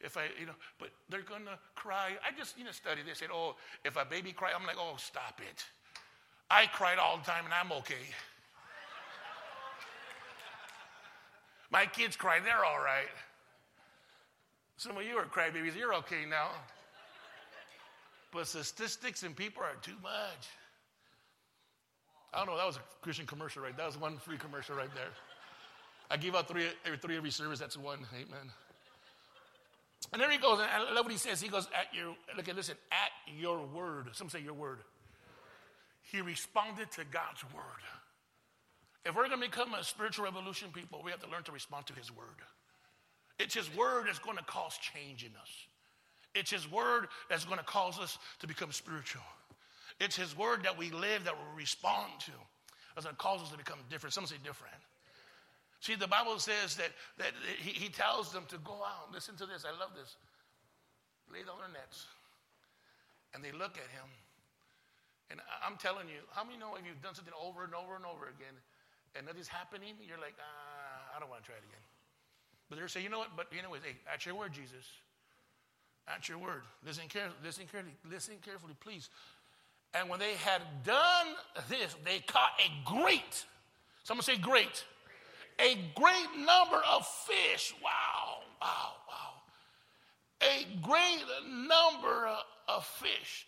if, 0.00 0.06
if 0.06 0.16
I, 0.16 0.24
you 0.40 0.46
know, 0.46 0.54
but 0.80 0.88
they're 1.10 1.22
going 1.22 1.44
to 1.44 1.56
cry. 1.76 2.16
I 2.26 2.36
just, 2.36 2.58
you 2.58 2.64
know, 2.64 2.72
study. 2.72 3.02
They 3.06 3.14
said, 3.14 3.28
oh, 3.32 3.54
if 3.84 3.96
a 3.96 4.04
baby 4.04 4.32
cry, 4.32 4.50
I'm 4.52 4.66
like, 4.66 4.78
oh, 4.80 4.94
stop 4.96 5.40
it. 5.40 5.64
I 6.50 6.66
cried 6.66 6.98
all 6.98 7.18
the 7.18 7.24
time 7.24 7.44
and 7.44 7.54
I'm 7.54 7.70
okay. 7.78 7.94
My 11.70 11.86
kids 11.86 12.16
cry, 12.16 12.40
they're 12.44 12.64
all 12.64 12.82
right. 12.82 13.06
Some 14.76 14.96
of 14.96 15.04
you 15.04 15.16
are 15.18 15.24
crybabies, 15.24 15.76
you're 15.76 15.94
okay 15.94 16.24
now. 16.28 16.48
But 18.32 18.46
statistics 18.46 19.22
and 19.22 19.36
people 19.36 19.62
are 19.62 19.76
too 19.82 19.96
much. 20.02 20.48
I 22.32 22.38
don't 22.38 22.46
know, 22.46 22.56
that 22.56 22.66
was 22.66 22.76
a 22.76 22.80
Christian 23.02 23.26
commercial, 23.26 23.62
right? 23.62 23.76
That 23.76 23.86
was 23.86 23.98
one 23.98 24.16
free 24.16 24.38
commercial 24.38 24.74
right 24.74 24.92
there. 24.94 25.10
I 26.10 26.16
give 26.16 26.34
out 26.34 26.48
three 26.48 26.66
every 26.84 26.98
three 26.98 27.16
every 27.16 27.30
service, 27.30 27.58
that's 27.58 27.76
one. 27.76 27.98
Amen. 28.14 28.50
And 30.12 30.20
there 30.20 30.30
he 30.30 30.38
goes, 30.38 30.58
and 30.58 30.68
I 30.68 30.92
love 30.92 31.04
what 31.04 31.12
he 31.12 31.18
says. 31.18 31.40
He 31.40 31.48
goes, 31.48 31.68
at 31.78 31.94
your 31.94 32.14
look 32.36 32.48
at 32.48 32.56
listen, 32.56 32.76
at 32.90 33.34
your 33.38 33.64
word. 33.66 34.08
Some 34.12 34.28
say 34.30 34.40
your 34.40 34.54
word. 34.54 34.78
He 36.10 36.20
responded 36.20 36.90
to 36.92 37.04
God's 37.04 37.44
word. 37.54 37.82
If 39.04 39.14
we're 39.14 39.28
going 39.28 39.40
to 39.40 39.46
become 39.46 39.74
a 39.74 39.82
spiritual 39.82 40.24
revolution 40.24 40.68
people, 40.72 41.00
we 41.04 41.10
have 41.10 41.20
to 41.20 41.30
learn 41.30 41.42
to 41.44 41.52
respond 41.52 41.86
to 41.86 41.94
his 41.94 42.14
word. 42.14 42.26
It's 43.38 43.54
his 43.54 43.74
word 43.74 44.04
that's 44.06 44.18
going 44.18 44.36
to 44.36 44.44
cause 44.44 44.78
change 44.78 45.24
in 45.24 45.32
us. 45.40 45.50
It's 46.34 46.50
His 46.50 46.70
word 46.70 47.08
that's 47.28 47.44
going 47.44 47.58
to 47.58 47.64
cause 47.64 47.98
us 47.98 48.18
to 48.40 48.46
become 48.46 48.72
spiritual. 48.72 49.22
It's 50.00 50.16
His 50.16 50.36
word 50.36 50.64
that 50.64 50.78
we 50.78 50.90
live 50.90 51.24
that 51.24 51.34
we 51.34 51.60
respond 51.62 52.10
to. 52.20 52.32
That's 52.94 53.06
going 53.06 53.16
to 53.16 53.22
cause 53.22 53.40
us 53.42 53.50
to 53.50 53.58
become 53.58 53.78
different. 53.90 54.12
Some 54.14 54.26
say 54.26 54.36
different. 54.44 54.74
See, 55.80 55.96
the 55.96 56.06
Bible 56.06 56.38
says 56.38 56.76
that, 56.76 56.94
that 57.18 57.34
he, 57.58 57.74
he 57.74 57.88
tells 57.88 58.30
them 58.30 58.44
to 58.54 58.58
go 58.62 58.86
out. 58.86 59.10
Listen 59.12 59.34
to 59.36 59.46
this. 59.46 59.66
I 59.66 59.74
love 59.74 59.90
this. 59.98 60.14
Lay 61.26 61.42
down 61.42 61.58
their 61.58 61.74
nets. 61.74 62.06
And 63.34 63.42
they 63.42 63.50
look 63.50 63.74
at 63.74 63.90
him. 63.90 64.06
And 65.34 65.40
I'm 65.64 65.74
telling 65.80 66.06
you, 66.06 66.22
how 66.36 66.44
many 66.44 66.54
know 66.54 66.76
if 66.78 66.86
you've 66.86 67.02
done 67.02 67.18
something 67.18 67.34
over 67.34 67.64
and 67.64 67.74
over 67.74 67.96
and 67.96 68.06
over 68.06 68.30
again 68.30 68.54
and 69.16 69.26
nothing's 69.26 69.48
happening, 69.48 69.98
you're 70.06 70.20
like, 70.22 70.36
ah, 70.38 71.16
I 71.16 71.18
don't 71.18 71.26
want 71.26 71.42
to 71.42 71.46
try 71.50 71.58
it 71.58 71.66
again. 71.66 71.82
But 72.70 72.78
they're 72.78 72.86
saying, 72.86 73.02
you 73.02 73.10
know 73.10 73.18
what? 73.18 73.34
But 73.34 73.50
anyways, 73.50 73.82
hey, 73.82 73.98
at 74.06 74.22
your 74.22 74.36
word, 74.36 74.52
Jesus, 74.52 74.86
at 76.08 76.28
your 76.28 76.38
word. 76.38 76.62
Listen 76.84 77.04
carefully, 77.08 77.36
listen 77.44 77.64
carefully, 77.70 77.94
listen 78.10 78.34
carefully, 78.42 78.74
please. 78.80 79.08
And 79.94 80.08
when 80.08 80.18
they 80.18 80.34
had 80.34 80.62
done 80.84 81.26
this, 81.68 81.94
they 82.04 82.20
caught 82.20 82.52
a 82.58 82.90
great, 82.90 83.44
someone 84.04 84.24
say 84.24 84.36
great, 84.36 84.84
a 85.58 85.76
great 85.94 86.28
number 86.36 86.80
of 86.90 87.06
fish. 87.06 87.74
Wow, 87.82 88.38
wow, 88.60 88.92
wow. 89.08 89.42
A 90.42 90.66
great 90.82 91.24
number 91.46 92.28
of 92.68 92.84
fish. 92.84 93.46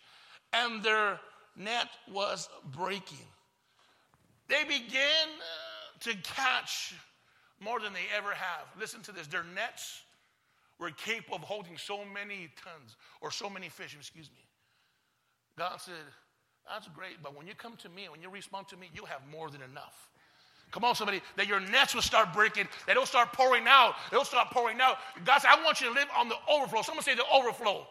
And 0.53 0.83
their 0.83 1.19
net 1.57 1.87
was 2.11 2.47
breaking. 2.71 3.17
They 4.47 4.63
began 4.63 5.27
uh, 5.39 5.99
to 6.01 6.15
catch 6.23 6.93
more 7.59 7.79
than 7.79 7.91
they 7.93 8.05
ever 8.15 8.33
have. 8.33 8.67
Listen 8.79 9.01
to 9.01 9.11
this. 9.11 9.27
Their 9.27 9.43
nets 9.55 10.03
were 10.79 10.91
capable 10.91 11.37
of 11.37 11.41
holding 11.41 11.77
so 11.77 11.99
many 12.05 12.49
tons 12.61 12.97
or 13.21 13.31
so 13.31 13.49
many 13.49 13.69
fish, 13.69 13.95
excuse 13.97 14.29
me. 14.29 14.45
God 15.57 15.79
said, 15.79 15.93
That's 16.69 16.87
great, 16.89 17.23
but 17.23 17.35
when 17.35 17.47
you 17.47 17.53
come 17.55 17.77
to 17.77 17.89
me, 17.89 18.09
when 18.09 18.21
you 18.21 18.29
respond 18.29 18.67
to 18.69 18.77
me, 18.77 18.89
you'll 18.93 19.05
have 19.05 19.21
more 19.31 19.49
than 19.49 19.61
enough. 19.61 20.09
Come 20.71 20.83
on, 20.83 20.95
somebody, 20.95 21.21
that 21.37 21.47
your 21.47 21.59
nets 21.59 21.95
will 21.95 22.01
start 22.01 22.33
breaking, 22.33 22.67
that 22.85 22.93
it'll 22.93 23.05
start 23.05 23.31
pouring 23.31 23.63
out. 23.67 23.95
It'll 24.11 24.25
start 24.25 24.49
pouring 24.51 24.81
out. 24.81 24.97
God 25.23 25.39
said, 25.39 25.51
I 25.51 25.63
want 25.63 25.79
you 25.79 25.87
to 25.87 25.93
live 25.93 26.07
on 26.17 26.27
the 26.27 26.35
overflow. 26.49 26.81
Someone 26.81 27.03
say 27.03 27.15
the 27.15 27.23
overflow. 27.31 27.87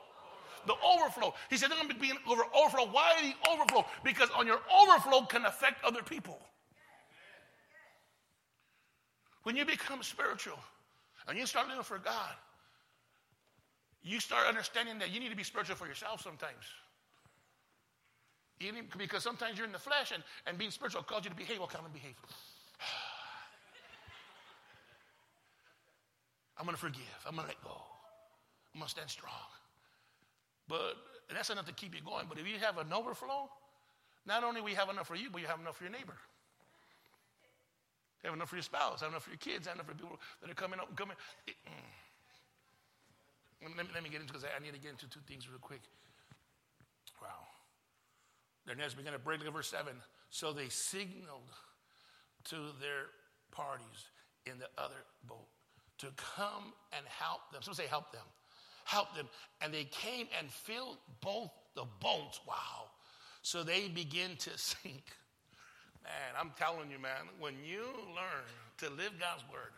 The 0.67 0.75
overflow. 0.85 1.35
He 1.51 1.57
said, 1.57 1.71
they're 1.71 1.79
going 1.79 1.89
to 1.89 1.95
be 1.95 2.13
over 2.29 2.43
overflow. 2.55 2.91
Why 2.91 3.15
the 3.23 3.51
overflow? 3.51 3.87
Because 4.03 4.29
on 4.37 4.47
your 4.47 4.61
overflow 4.71 5.23
can 5.23 5.47
affect 5.47 5.83
other 5.85 6.03
people. 6.03 6.39
When 9.45 9.57
you 9.57 9.65
become 9.65 10.03
spiritual 10.03 10.59
and 11.29 11.39
you 11.39 11.47
start 11.47 11.69
living 11.69 11.85
for 11.85 11.99
God, 11.99 12.33
you 14.05 14.21
start 14.21 14.47
understanding 14.47 14.99
that 14.99 15.11
you 15.11 15.19
need 15.19 15.31
to 15.31 15.37
be 15.37 15.43
spiritual 15.43 15.77
for 15.77 15.87
yourself 15.87 16.21
sometimes. 16.21 16.65
Need, 18.61 18.75
because 18.97 19.23
sometimes 19.23 19.59
you're 19.59 19.67
in 19.67 19.73
the 19.73 19.79
flesh 19.79 20.13
and, 20.13 20.23
and 20.47 20.57
being 20.57 20.71
spiritual 20.71 21.03
calls 21.03 21.25
you 21.25 21.31
to 21.31 21.37
behave. 21.37 21.59
Well, 21.59 21.67
kind 21.67 21.85
of 21.85 21.93
behave? 21.93 22.15
I'm 26.59 26.65
going 26.65 26.77
to 26.77 26.81
forgive. 26.81 27.03
I'm 27.27 27.35
going 27.35 27.49
to 27.49 27.55
let 27.55 27.65
go. 27.65 27.77
I'm 28.75 28.81
going 28.81 28.87
to 28.87 28.91
stand 28.91 29.11
strong. 29.11 29.33
But 30.69 30.97
that's 31.33 31.51
enough 31.51 31.67
to 31.67 31.73
keep 31.73 31.95
you 31.95 32.01
going. 32.01 32.27
But 32.29 32.39
if 32.39 32.47
you 32.47 32.59
have 32.61 32.79
an 32.79 32.93
overflow, 32.93 33.51
not 34.27 34.45
only 34.45 34.61
we 34.61 34.75
have 34.75 34.89
enough 34.89 35.09
for 35.09 35.17
you, 35.17 35.29
but 35.31 35.41
you 35.41 35.47
have 35.47 35.61
enough 35.61 35.77
for 35.77 35.85
your 35.85 35.93
neighbor. 35.93 36.17
You 38.23 38.29
have 38.29 38.37
enough 38.37 38.49
for 38.49 38.57
your 38.57 38.63
spouse, 38.63 39.01
have 39.01 39.11
enough 39.11 39.25
for 39.25 39.31
your 39.31 39.39
kids, 39.39 39.67
have 39.67 39.77
enough 39.77 39.87
for 39.87 39.95
people 39.95 40.21
that 40.41 40.51
are 40.51 40.55
coming 40.55 40.81
up, 40.81 40.95
coming. 40.97 41.17
It, 41.47 41.55
mm. 41.67 41.73
Let 43.65 43.77
me, 43.77 43.93
let 43.95 44.03
me 44.03 44.11
get 44.11 44.21
into 44.21 44.33
because 44.33 44.45
I 44.45 44.63
need 44.63 44.75
to 44.75 44.79
get 44.81 44.93
into 44.93 45.09
two 45.09 45.21
things 45.27 45.49
real 45.49 45.59
quick. 45.59 45.81
Wow. 47.21 47.29
Their 48.67 48.77
nets 48.77 48.95
began 48.95 49.13
to 49.13 49.19
break. 49.19 49.39
Look 49.39 49.49
at 49.49 49.55
verse 49.55 49.69
7. 49.69 49.93
So 50.31 50.53
they 50.53 50.69
signaled 50.69 51.51
to 52.45 52.57
their 52.81 53.09
parties 53.51 54.11
in 54.47 54.59
the 54.59 54.69
other 54.77 55.01
boat 55.27 55.49
to 55.99 56.07
come 56.17 56.73
and 56.93 57.07
help 57.07 57.41
them. 57.53 57.63
Some 57.63 57.75
say 57.75 57.87
help 57.87 58.13
them. 58.13 58.27
Help 58.85 59.15
them. 59.15 59.29
And 59.61 59.73
they 59.73 59.85
came 59.85 60.27
and 60.39 60.51
filled 60.51 60.99
both 61.21 61.51
the 61.75 61.85
boats. 62.01 62.41
Wow. 62.47 62.91
So 63.43 63.63
they 63.63 63.89
begin 63.89 64.37
to 64.39 64.51
sink. 64.59 65.05
Man, 66.03 66.35
I'm 66.39 66.53
telling 66.59 66.91
you, 66.91 66.99
man, 66.99 67.33
when 67.39 67.55
you 67.65 67.85
learn 68.15 68.45
to 68.79 68.91
live 68.91 69.13
God's 69.19 69.45
word, 69.51 69.73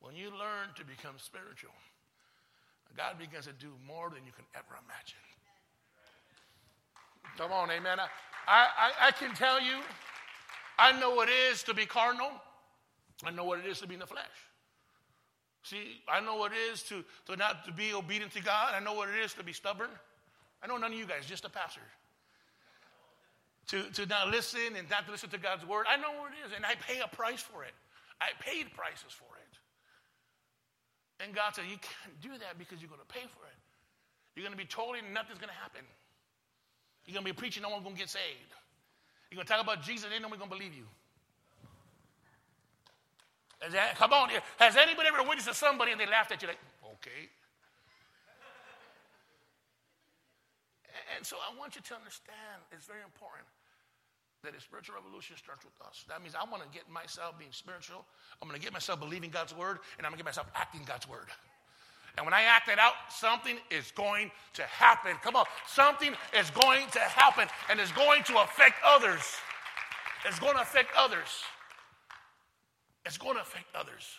when 0.00 0.16
you 0.16 0.30
learn 0.30 0.74
to 0.76 0.84
become 0.84 1.14
spiritual, 1.18 1.70
God 2.96 3.18
begins 3.18 3.46
to 3.46 3.52
do 3.52 3.72
more 3.86 4.10
than 4.10 4.24
you 4.24 4.32
can 4.32 4.44
ever 4.54 4.78
imagine. 4.84 5.18
Come 7.36 7.52
on, 7.52 7.70
amen. 7.70 8.00
I, 8.00 8.08
I, 8.48 9.08
I 9.08 9.10
can 9.10 9.34
tell 9.34 9.60
you, 9.60 9.76
I 10.78 10.98
know 10.98 11.14
what 11.14 11.28
it 11.28 11.52
is 11.52 11.62
to 11.64 11.74
be 11.74 11.84
carnal. 11.84 12.30
I 13.24 13.30
know 13.30 13.44
what 13.44 13.58
it 13.58 13.66
is 13.66 13.80
to 13.80 13.86
be 13.86 13.94
in 13.94 14.00
the 14.00 14.06
flesh. 14.06 14.24
See, 15.62 16.00
I 16.08 16.20
know 16.20 16.36
what 16.36 16.52
it 16.52 16.72
is 16.72 16.82
to, 16.84 17.04
to 17.26 17.36
not 17.36 17.64
to 17.66 17.72
be 17.72 17.92
obedient 17.92 18.32
to 18.32 18.42
God. 18.42 18.72
I 18.74 18.80
know 18.80 18.94
what 18.94 19.08
it 19.08 19.16
is 19.16 19.34
to 19.34 19.42
be 19.42 19.52
stubborn. 19.52 19.90
I 20.62 20.66
know 20.66 20.76
none 20.76 20.92
of 20.92 20.98
you 20.98 21.06
guys, 21.06 21.26
just 21.26 21.44
a 21.44 21.50
pastor. 21.50 21.80
To, 23.68 23.82
to 23.82 24.06
not 24.06 24.28
listen 24.28 24.76
and 24.78 24.88
not 24.88 25.06
to 25.06 25.10
listen 25.10 25.28
to 25.30 25.38
God's 25.38 25.66
word. 25.66 25.86
I 25.90 25.96
know 25.96 26.12
what 26.20 26.30
it 26.30 26.46
is, 26.46 26.52
and 26.54 26.64
I 26.64 26.76
pay 26.76 27.00
a 27.00 27.08
price 27.08 27.42
for 27.42 27.64
it. 27.64 27.74
I 28.20 28.28
paid 28.40 28.72
prices 28.74 29.10
for 29.10 29.35
it. 29.35 29.35
And 31.20 31.34
God 31.34 31.54
said, 31.54 31.64
You 31.68 31.80
can't 31.80 32.16
do 32.20 32.36
that 32.38 32.58
because 32.58 32.80
you're 32.80 32.92
going 32.92 33.00
to 33.00 33.12
pay 33.12 33.24
for 33.24 33.44
it. 33.48 33.58
You're 34.34 34.44
going 34.44 34.56
to 34.56 34.60
be 34.60 34.68
told 34.68 34.96
nothing's 35.12 35.40
going 35.40 35.52
to 35.52 35.60
happen. 35.60 35.80
You're 37.06 37.14
going 37.14 37.24
to 37.24 37.32
be 37.32 37.36
preaching, 37.36 37.62
no 37.62 37.70
one's 37.70 37.84
going 37.84 37.96
to 37.96 38.00
get 38.00 38.10
saved. 38.10 38.52
You're 39.30 39.36
going 39.36 39.46
to 39.46 39.52
talk 39.52 39.62
about 39.62 39.82
Jesus, 39.82 40.10
ain't 40.12 40.22
nobody 40.22 40.38
going 40.38 40.50
to 40.50 40.56
believe 40.56 40.74
you. 40.74 40.84
That, 43.72 43.96
come 43.96 44.12
on, 44.12 44.28
has 44.58 44.76
anybody 44.76 45.08
ever 45.08 45.22
witnessed 45.26 45.48
to 45.48 45.54
somebody 45.54 45.92
and 45.92 46.00
they 46.00 46.06
laughed 46.06 46.30
at 46.30 46.42
you 46.42 46.48
like, 46.48 46.60
okay? 47.00 47.32
And 51.16 51.24
so 51.24 51.36
I 51.40 51.56
want 51.56 51.74
you 51.74 51.80
to 51.80 51.94
understand 51.94 52.60
it's 52.72 52.84
very 52.84 53.00
important 53.00 53.48
that 54.46 54.54
a 54.56 54.60
spiritual 54.60 54.94
revolution 54.94 55.36
starts 55.36 55.64
with 55.64 55.74
us. 55.86 56.04
That 56.08 56.22
means 56.22 56.34
I 56.34 56.48
want 56.48 56.62
to 56.62 56.70
get 56.70 56.88
myself 56.88 57.38
being 57.38 57.52
spiritual. 57.52 58.06
I'm 58.40 58.48
going 58.48 58.58
to 58.58 58.64
get 58.64 58.72
myself 58.72 59.00
believing 59.00 59.30
God's 59.30 59.54
word, 59.54 59.78
and 59.98 60.06
I'm 60.06 60.12
going 60.14 60.18
to 60.18 60.24
get 60.24 60.30
myself 60.30 60.46
acting 60.54 60.82
God's 60.86 61.08
word. 61.08 61.28
And 62.16 62.24
when 62.24 62.32
I 62.32 62.42
act 62.42 62.68
it 62.68 62.78
out, 62.78 62.94
something 63.10 63.58
is 63.70 63.92
going 63.92 64.30
to 64.54 64.62
happen. 64.62 65.16
Come 65.22 65.36
on, 65.36 65.44
something 65.66 66.14
is 66.38 66.48
going 66.50 66.88
to 66.92 67.00
happen, 67.00 67.48
and 67.68 67.78
it's 67.78 67.92
going 67.92 68.22
to 68.24 68.38
affect 68.40 68.76
others. 68.84 69.20
It's 70.24 70.38
going 70.38 70.54
to 70.54 70.62
affect 70.62 70.90
others. 70.96 71.28
It's 73.04 73.18
going 73.18 73.34
to 73.34 73.42
affect 73.42 73.66
others. 73.74 74.16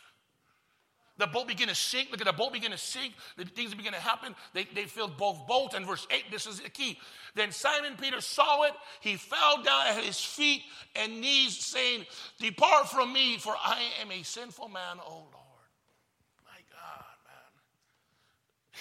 The 1.17 1.27
boat 1.27 1.47
began 1.47 1.67
to 1.67 1.75
sink. 1.75 2.11
Look 2.11 2.21
at 2.21 2.27
the 2.27 2.33
boat 2.33 2.53
begin 2.53 2.71
to 2.71 2.77
sink. 2.77 3.13
The 3.37 3.45
things 3.45 3.73
begin 3.73 3.93
to 3.93 3.99
happen. 3.99 4.35
They, 4.53 4.65
they 4.75 4.85
filled 4.85 5.17
both 5.17 5.47
boats. 5.47 5.73
And 5.73 5.85
verse 5.85 6.05
8, 6.11 6.25
this 6.31 6.45
is 6.45 6.59
the 6.59 6.69
key. 6.69 6.99
Then 7.33 7.51
Simon 7.51 7.93
Peter 7.99 8.21
saw 8.21 8.63
it. 8.63 8.73
He 9.01 9.15
fell 9.15 9.63
down 9.63 9.87
at 9.87 10.03
his 10.03 10.19
feet 10.19 10.61
and 10.95 11.19
knees, 11.19 11.57
saying, 11.57 12.05
Depart 12.39 12.89
from 12.89 13.11
me, 13.13 13.37
for 13.37 13.55
I 13.57 13.81
am 14.01 14.11
a 14.11 14.23
sinful 14.23 14.69
man, 14.69 14.97
O 15.05 15.11
Lord. 15.11 15.69
My 16.45 16.59
God, 16.71 17.05
man. 17.25 17.51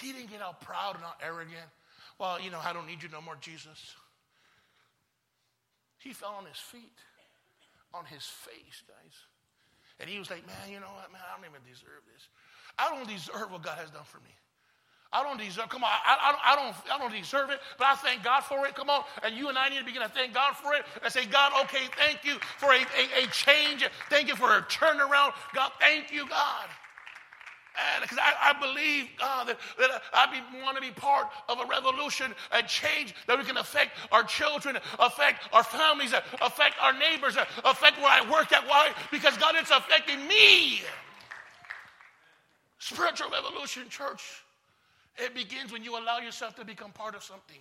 He 0.01 0.13
didn't 0.13 0.29
get 0.29 0.41
all 0.41 0.57
proud 0.61 0.95
and 0.95 1.03
all 1.03 1.17
arrogant. 1.23 1.67
Well, 2.19 2.39
you 2.39 2.51
know, 2.51 2.59
I 2.63 2.73
don't 2.73 2.87
need 2.87 3.01
you 3.01 3.09
no 3.09 3.21
more, 3.21 3.37
Jesus. 3.39 3.95
He 5.97 6.13
fell 6.13 6.35
on 6.37 6.45
his 6.45 6.57
feet, 6.57 6.97
on 7.93 8.05
his 8.05 8.23
face, 8.23 8.83
guys. 8.87 9.13
And 9.99 10.09
he 10.09 10.19
was 10.19 10.29
like, 10.29 10.45
man, 10.45 10.69
you 10.69 10.79
know 10.79 10.93
what, 10.93 11.11
man, 11.11 11.21
I 11.25 11.35
don't 11.35 11.49
even 11.49 11.61
deserve 11.65 12.05
this. 12.13 12.27
I 12.77 12.93
don't 12.93 13.07
deserve 13.07 13.51
what 13.51 13.63
God 13.63 13.77
has 13.77 13.89
done 13.89 14.05
for 14.05 14.19
me. 14.19 14.33
I 15.11 15.23
don't 15.23 15.39
deserve, 15.39 15.69
come 15.69 15.83
on, 15.83 15.89
I, 15.89 16.17
I, 16.19 16.31
don't, 16.31 16.41
I, 16.43 16.55
don't, 16.55 16.75
I 16.93 16.97
don't 16.99 17.17
deserve 17.17 17.49
it, 17.49 17.59
but 17.77 17.87
I 17.87 17.95
thank 17.95 18.23
God 18.23 18.41
for 18.41 18.67
it. 18.67 18.75
Come 18.75 18.89
on. 18.89 19.03
And 19.23 19.35
you 19.35 19.47
and 19.47 19.57
I 19.57 19.69
need 19.69 19.79
to 19.79 19.85
begin 19.85 20.01
to 20.01 20.09
thank 20.09 20.33
God 20.33 20.53
for 20.55 20.73
it 20.75 20.83
and 21.01 21.11
say, 21.11 21.25
God, 21.25 21.53
okay, 21.63 21.87
thank 21.97 22.25
you 22.25 22.35
for 22.57 22.73
a, 22.73 22.79
a, 22.79 23.23
a 23.23 23.27
change. 23.31 23.87
Thank 24.09 24.27
you 24.27 24.35
for 24.35 24.57
a 24.57 24.61
turnaround. 24.63 25.33
God, 25.55 25.71
thank 25.79 26.11
you, 26.11 26.27
God. 26.27 26.67
Because 28.01 28.17
I, 28.17 28.53
I, 28.55 28.59
believe, 28.59 29.07
God, 29.19 29.47
that, 29.47 29.57
that 29.79 30.01
I 30.13 30.41
want 30.63 30.75
to 30.77 30.81
be 30.81 30.91
part 30.91 31.27
of 31.47 31.59
a 31.59 31.65
revolution, 31.65 32.33
and 32.51 32.67
change 32.67 33.13
that 33.27 33.37
we 33.37 33.43
can 33.43 33.57
affect 33.57 33.91
our 34.11 34.23
children, 34.23 34.77
affect 34.99 35.47
our 35.53 35.63
families, 35.63 36.13
affect 36.41 36.75
our 36.81 36.93
neighbors, 36.93 37.37
affect 37.63 37.97
where 37.97 38.09
I 38.09 38.21
work 38.29 38.51
at. 38.51 38.67
Why? 38.67 38.91
Because 39.11 39.37
God, 39.37 39.55
it's 39.57 39.71
affecting 39.71 40.27
me. 40.27 40.81
Spiritual 42.79 43.29
revolution, 43.29 43.89
church. 43.89 44.43
It 45.17 45.33
begins 45.33 45.71
when 45.71 45.83
you 45.83 45.97
allow 45.97 46.19
yourself 46.19 46.55
to 46.55 46.65
become 46.65 46.91
part 46.91 47.15
of 47.15 47.23
something. 47.23 47.59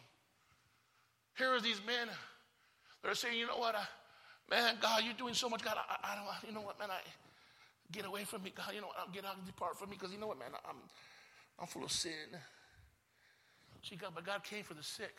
Here 1.37 1.53
are 1.53 1.61
these 1.61 1.81
men. 1.87 2.09
that 3.03 3.11
are 3.11 3.15
saying, 3.15 3.39
you 3.39 3.47
know 3.47 3.59
what, 3.59 3.75
I, 3.75 3.85
man, 4.51 4.77
God, 4.81 5.03
you're 5.05 5.15
doing 5.15 5.35
so 5.35 5.49
much. 5.49 5.63
God, 5.63 5.77
I, 5.77 6.13
I 6.13 6.15
don't, 6.17 6.49
you 6.49 6.55
know 6.55 6.65
what, 6.65 6.79
man, 6.79 6.89
I, 6.91 7.01
Get 7.93 8.05
away 8.05 8.25
from 8.25 8.43
me, 8.43 8.53
God. 8.55 8.73
You 8.75 8.81
know 8.81 8.89
what? 8.89 9.13
Get 9.13 9.25
out 9.25 9.37
and 9.37 9.47
depart 9.47 9.79
from 9.79 9.91
me 9.91 9.97
because 9.99 10.13
you 10.13 10.21
know 10.21 10.27
what, 10.27 10.39
man? 10.39 10.49
I'm, 10.69 10.77
I'm 11.59 11.67
full 11.67 11.85
of 11.85 11.93
sin. 11.93 12.13
See, 13.83 13.97
God, 13.97 14.13
but 14.15 14.25
God 14.27 14.43
came 14.43 14.65
for 14.65 14.75
the 14.75 14.83
sick. 14.83 15.15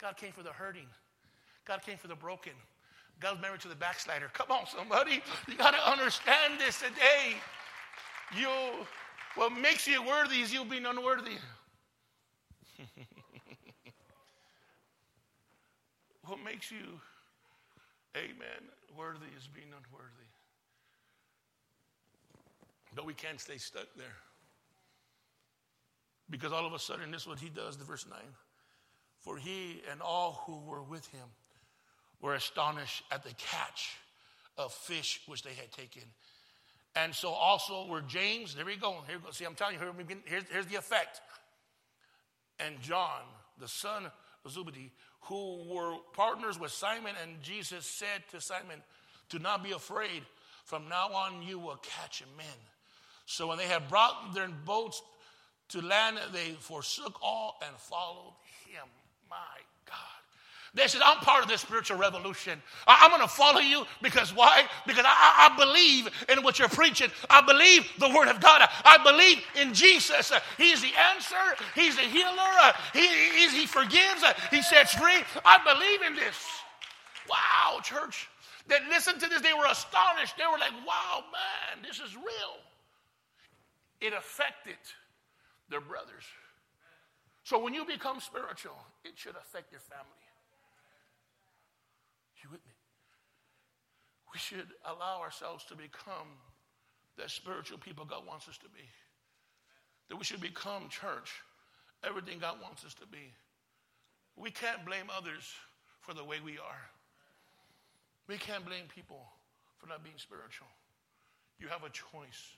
God 0.00 0.16
came 0.16 0.32
for 0.32 0.42
the 0.42 0.50
hurting. 0.50 0.88
God 1.64 1.82
came 1.82 1.96
for 1.96 2.08
the 2.08 2.16
broken. 2.16 2.52
God's 3.20 3.40
married 3.40 3.60
to 3.60 3.68
the 3.68 3.76
backslider. 3.76 4.28
Come 4.32 4.50
on, 4.50 4.66
somebody. 4.66 5.22
You 5.48 5.56
got 5.56 5.70
to 5.70 5.90
understand 5.90 6.58
this 6.58 6.80
today. 6.80 7.36
You, 8.36 8.48
what 9.36 9.52
makes 9.52 9.86
you 9.86 10.02
worthy 10.02 10.40
is 10.40 10.52
you 10.52 10.64
being 10.64 10.86
unworthy. 10.86 11.36
what 16.26 16.42
makes 16.44 16.72
you, 16.72 17.00
amen, 18.16 18.68
worthy 18.96 19.26
is 19.38 19.46
being 19.54 19.68
unworthy. 19.68 20.23
But 22.94 23.06
we 23.06 23.14
can't 23.14 23.40
stay 23.40 23.58
stuck 23.58 23.86
there. 23.96 24.16
Because 26.30 26.52
all 26.52 26.66
of 26.66 26.72
a 26.72 26.78
sudden, 26.78 27.10
this 27.10 27.22
is 27.22 27.28
what 27.28 27.38
he 27.38 27.48
does, 27.48 27.76
the 27.76 27.84
verse 27.84 28.06
9. 28.08 28.18
For 29.20 29.36
he 29.36 29.82
and 29.90 30.00
all 30.00 30.42
who 30.46 30.60
were 30.60 30.82
with 30.82 31.06
him 31.08 31.26
were 32.20 32.34
astonished 32.34 33.02
at 33.10 33.22
the 33.22 33.34
catch 33.34 33.96
of 34.56 34.72
fish 34.72 35.20
which 35.26 35.42
they 35.42 35.52
had 35.54 35.70
taken. 35.72 36.02
And 36.96 37.14
so 37.14 37.30
also 37.30 37.86
were 37.88 38.02
James, 38.02 38.54
there 38.54 38.64
we 38.64 38.76
go. 38.76 39.02
Here, 39.08 39.18
see, 39.32 39.44
I'm 39.44 39.54
telling 39.54 39.74
you, 39.74 39.80
here, 39.80 40.18
here's, 40.24 40.44
here's 40.50 40.66
the 40.66 40.76
effect. 40.76 41.20
And 42.60 42.80
John, 42.80 43.22
the 43.58 43.68
son 43.68 44.10
of 44.44 44.50
Zebedee, 44.50 44.92
who 45.22 45.64
were 45.68 45.96
partners 46.12 46.58
with 46.58 46.70
Simon, 46.70 47.14
and 47.22 47.42
Jesus 47.42 47.86
said 47.86 48.22
to 48.30 48.40
Simon, 48.40 48.82
Do 49.28 49.38
not 49.38 49.64
be 49.64 49.72
afraid. 49.72 50.22
From 50.64 50.88
now 50.88 51.08
on, 51.12 51.42
you 51.42 51.58
will 51.58 51.76
catch 51.82 52.22
men. 52.36 52.46
So 53.26 53.46
when 53.46 53.58
they 53.58 53.66
had 53.66 53.88
brought 53.88 54.34
their 54.34 54.48
boats 54.48 55.02
to 55.70 55.80
land, 55.80 56.18
they 56.32 56.52
forsook 56.60 57.18
all 57.22 57.58
and 57.66 57.74
followed 57.76 58.34
him. 58.68 58.84
My 59.30 59.36
God. 59.86 59.96
They 60.74 60.88
said, 60.88 61.00
I'm 61.04 61.18
part 61.18 61.42
of 61.42 61.48
this 61.48 61.62
spiritual 61.62 61.98
revolution. 61.98 62.60
I, 62.86 63.04
am 63.04 63.10
going 63.10 63.22
to 63.22 63.28
follow 63.28 63.60
you 63.60 63.84
because 64.02 64.34
why? 64.34 64.66
Because 64.86 65.04
I, 65.06 65.50
I, 65.50 65.56
believe 65.56 66.08
in 66.28 66.42
what 66.42 66.58
you're 66.58 66.68
preaching. 66.68 67.10
I 67.30 67.40
believe 67.40 67.88
the 67.98 68.08
word 68.08 68.28
of 68.28 68.40
God. 68.40 68.68
I 68.84 68.98
believe 69.02 69.42
in 69.60 69.72
Jesus. 69.72 70.32
He's 70.58 70.82
the 70.82 70.92
answer. 71.14 71.64
He's 71.74 71.96
the 71.96 72.02
healer. 72.02 72.72
He, 72.92 73.06
he, 73.06 73.60
he 73.60 73.66
forgives. 73.66 74.24
He 74.50 74.62
sets 74.62 74.94
free. 74.94 75.22
I 75.44 75.58
believe 75.64 76.02
in 76.02 76.16
this. 76.16 76.36
Wow, 77.28 77.80
church. 77.82 78.28
That 78.68 78.80
listened 78.88 79.20
to 79.20 79.28
this, 79.28 79.42
they 79.42 79.52
were 79.52 79.66
astonished. 79.68 80.36
They 80.36 80.44
were 80.50 80.58
like, 80.58 80.72
wow, 80.86 81.22
man, 81.30 81.82
this 81.82 82.00
is 82.00 82.16
real 82.16 82.58
it 84.04 84.12
affected 84.12 84.76
their 85.70 85.80
brothers. 85.80 86.24
So 87.42 87.58
when 87.62 87.72
you 87.72 87.86
become 87.86 88.20
spiritual, 88.20 88.76
it 89.02 89.12
should 89.16 89.36
affect 89.36 89.72
your 89.72 89.80
family. 89.80 90.24
You 92.42 92.50
with 92.52 92.60
me? 92.66 92.74
We 94.34 94.38
should 94.38 94.68
allow 94.84 95.22
ourselves 95.22 95.64
to 95.66 95.74
become 95.74 96.36
that 97.16 97.30
spiritual 97.30 97.78
people 97.78 98.04
God 98.04 98.26
wants 98.26 98.46
us 98.46 98.58
to 98.58 98.68
be. 98.68 98.84
That 100.10 100.16
we 100.16 100.24
should 100.24 100.40
become 100.40 100.90
church, 100.90 101.32
everything 102.06 102.38
God 102.40 102.56
wants 102.62 102.84
us 102.84 102.92
to 102.94 103.06
be. 103.06 103.32
We 104.36 104.50
can't 104.50 104.84
blame 104.84 105.06
others 105.16 105.48
for 106.00 106.12
the 106.12 106.24
way 106.24 106.36
we 106.44 106.58
are. 106.58 106.84
We 108.28 108.36
can't 108.36 108.66
blame 108.66 108.84
people 108.94 109.24
for 109.78 109.86
not 109.86 110.04
being 110.04 110.18
spiritual. 110.18 110.68
You 111.58 111.68
have 111.68 111.84
a 111.84 111.90
choice. 111.90 112.56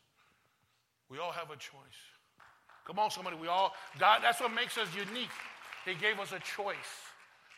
We 1.09 1.19
all 1.19 1.33
have 1.33 1.51
a 1.51 1.57
choice. 1.57 2.01
Come 2.87 2.99
on, 2.99 3.11
somebody. 3.11 3.37
We 3.37 3.49
all, 3.49 3.75
God, 3.99 4.21
that's 4.23 4.41
what 4.41 4.53
makes 4.53 4.79
us 4.79 4.89
unique. 4.95 5.35
He 5.85 5.95
gave 5.95 6.19
us 6.19 6.33
a 6.33 6.41
choice. 6.41 6.93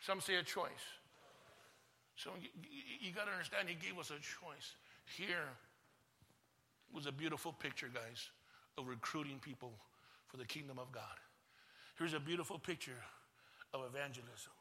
Some 0.00 0.20
say 0.20 0.36
a 0.36 0.42
choice. 0.42 0.84
So 2.16 2.30
you, 2.40 2.48
you 3.00 3.12
got 3.12 3.26
to 3.26 3.32
understand, 3.32 3.68
He 3.68 3.74
gave 3.74 3.98
us 3.98 4.10
a 4.10 4.20
choice. 4.20 4.74
Here 5.16 5.48
was 6.92 7.06
a 7.06 7.12
beautiful 7.12 7.52
picture, 7.52 7.88
guys, 7.92 8.30
of 8.76 8.88
recruiting 8.88 9.38
people 9.38 9.72
for 10.26 10.36
the 10.36 10.44
kingdom 10.44 10.78
of 10.78 10.90
God. 10.92 11.16
Here's 11.98 12.14
a 12.14 12.20
beautiful 12.20 12.58
picture 12.58 13.02
of 13.74 13.82
evangelism, 13.84 14.52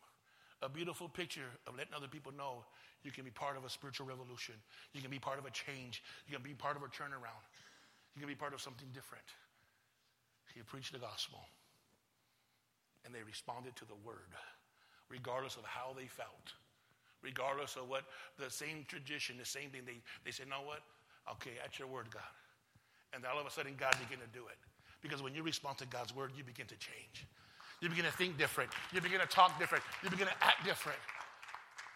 a 0.61 0.69
beautiful 0.69 1.07
picture 1.07 1.49
of 1.67 1.77
letting 1.77 1.93
other 1.93 2.07
people 2.07 2.31
know 2.37 2.63
you 3.03 3.11
can 3.11 3.23
be 3.23 3.31
part 3.31 3.57
of 3.57 3.63
a 3.63 3.69
spiritual 3.69 4.07
revolution, 4.07 4.55
you 4.93 5.01
can 5.01 5.11
be 5.11 5.19
part 5.19 5.39
of 5.39 5.45
a 5.45 5.51
change, 5.51 6.03
you 6.27 6.35
can 6.35 6.43
be 6.43 6.53
part 6.53 6.75
of 6.75 6.83
a 6.83 6.87
turnaround. 6.87 7.43
You 8.17 8.21
can 8.25 8.29
be 8.29 8.35
part 8.35 8.55
of 8.55 8.61
something 8.61 8.87
different. 8.95 9.29
He 10.55 10.63
preached 10.63 10.91
the 10.91 10.97
gospel, 10.97 11.37
and 13.05 13.13
they 13.13 13.21
responded 13.21 13.75
to 13.75 13.85
the 13.85 13.93
word, 14.03 14.33
regardless 15.07 15.55
of 15.55 15.61
how 15.65 15.93
they 15.95 16.07
felt, 16.07 16.57
regardless 17.21 17.75
of 17.75 17.87
what 17.87 18.05
the 18.39 18.49
same 18.49 18.85
tradition, 18.87 19.37
the 19.37 19.45
same 19.45 19.69
thing. 19.69 19.81
They, 19.85 20.01
they 20.25 20.31
said, 20.31 20.49
know 20.49 20.65
what? 20.65 20.81
Okay, 21.33 21.61
at 21.63 21.77
your 21.77 21.87
word, 21.87 22.09
God. 22.09 22.33
And 23.13 23.23
all 23.23 23.39
of 23.39 23.45
a 23.45 23.51
sudden, 23.51 23.75
God 23.77 23.93
began 24.01 24.17
to 24.17 24.31
do 24.33 24.47
it. 24.49 24.57
Because 25.03 25.21
when 25.21 25.35
you 25.35 25.43
respond 25.43 25.77
to 25.77 25.85
God's 25.85 26.15
word, 26.15 26.31
you 26.35 26.43
begin 26.43 26.65
to 26.65 26.75
change. 26.81 27.27
You 27.81 27.89
begin 27.89 28.05
to 28.05 28.11
think 28.11 28.39
different. 28.39 28.71
You 28.91 28.99
begin 28.99 29.19
to 29.19 29.27
talk 29.27 29.59
different. 29.59 29.83
You 30.03 30.09
begin 30.09 30.25
to 30.25 30.33
act 30.41 30.65
different. 30.65 30.97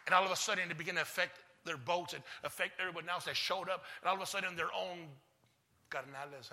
And 0.06 0.14
all 0.14 0.24
of 0.24 0.30
a 0.30 0.36
sudden, 0.36 0.70
it 0.70 0.78
begin 0.78 0.96
to 0.96 1.02
affect 1.02 1.40
their 1.66 1.78
boats 1.78 2.14
and 2.14 2.22
affect 2.44 2.80
everyone 2.80 3.10
else 3.10 3.26
that 3.26 3.36
showed 3.36 3.70
up. 3.70 3.86
And 4.04 4.10
all 4.10 4.16
of 4.16 4.22
a 4.22 4.28
sudden, 4.28 4.56
their 4.56 4.72
own 4.78 5.10
carnales, 5.92 6.52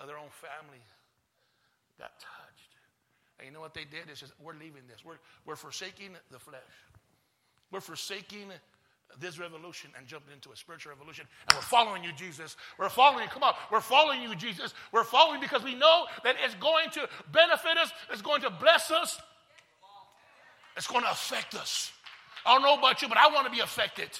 of 0.00 0.06
their 0.06 0.18
own 0.18 0.30
family 0.40 0.80
got 1.98 2.18
touched. 2.18 2.72
And 3.38 3.46
you 3.46 3.52
know 3.52 3.60
what 3.60 3.74
they 3.74 3.84
did? 3.84 4.08
They 4.08 4.14
said, 4.14 4.30
We're 4.42 4.54
leaving 4.54 4.82
this. 4.88 5.04
We're, 5.04 5.18
we're 5.44 5.56
forsaking 5.56 6.16
the 6.30 6.38
flesh. 6.38 6.62
We're 7.70 7.80
forsaking 7.80 8.52
this 9.20 9.38
revolution 9.38 9.90
and 9.96 10.06
jumping 10.06 10.32
into 10.32 10.50
a 10.52 10.56
spiritual 10.56 10.92
revolution. 10.92 11.26
And 11.48 11.56
we're 11.56 11.62
following 11.62 12.04
you, 12.04 12.12
Jesus. 12.12 12.56
We're 12.78 12.88
following 12.88 13.24
you. 13.24 13.30
Come 13.30 13.42
on. 13.42 13.54
We're 13.70 13.80
following 13.80 14.22
you, 14.22 14.34
Jesus. 14.34 14.74
We're 14.92 15.04
following 15.04 15.40
because 15.40 15.62
we 15.62 15.74
know 15.74 16.06
that 16.24 16.36
it's 16.44 16.54
going 16.56 16.90
to 16.90 17.08
benefit 17.32 17.76
us, 17.78 17.90
it's 18.10 18.22
going 18.22 18.42
to 18.42 18.50
bless 18.50 18.90
us, 18.90 19.20
it's 20.76 20.86
going 20.86 21.02
to 21.02 21.10
affect 21.10 21.54
us. 21.54 21.92
I 22.44 22.54
don't 22.54 22.62
know 22.62 22.78
about 22.78 23.02
you, 23.02 23.08
but 23.08 23.18
I 23.18 23.28
want 23.28 23.46
to 23.46 23.52
be 23.52 23.60
affected. 23.60 24.10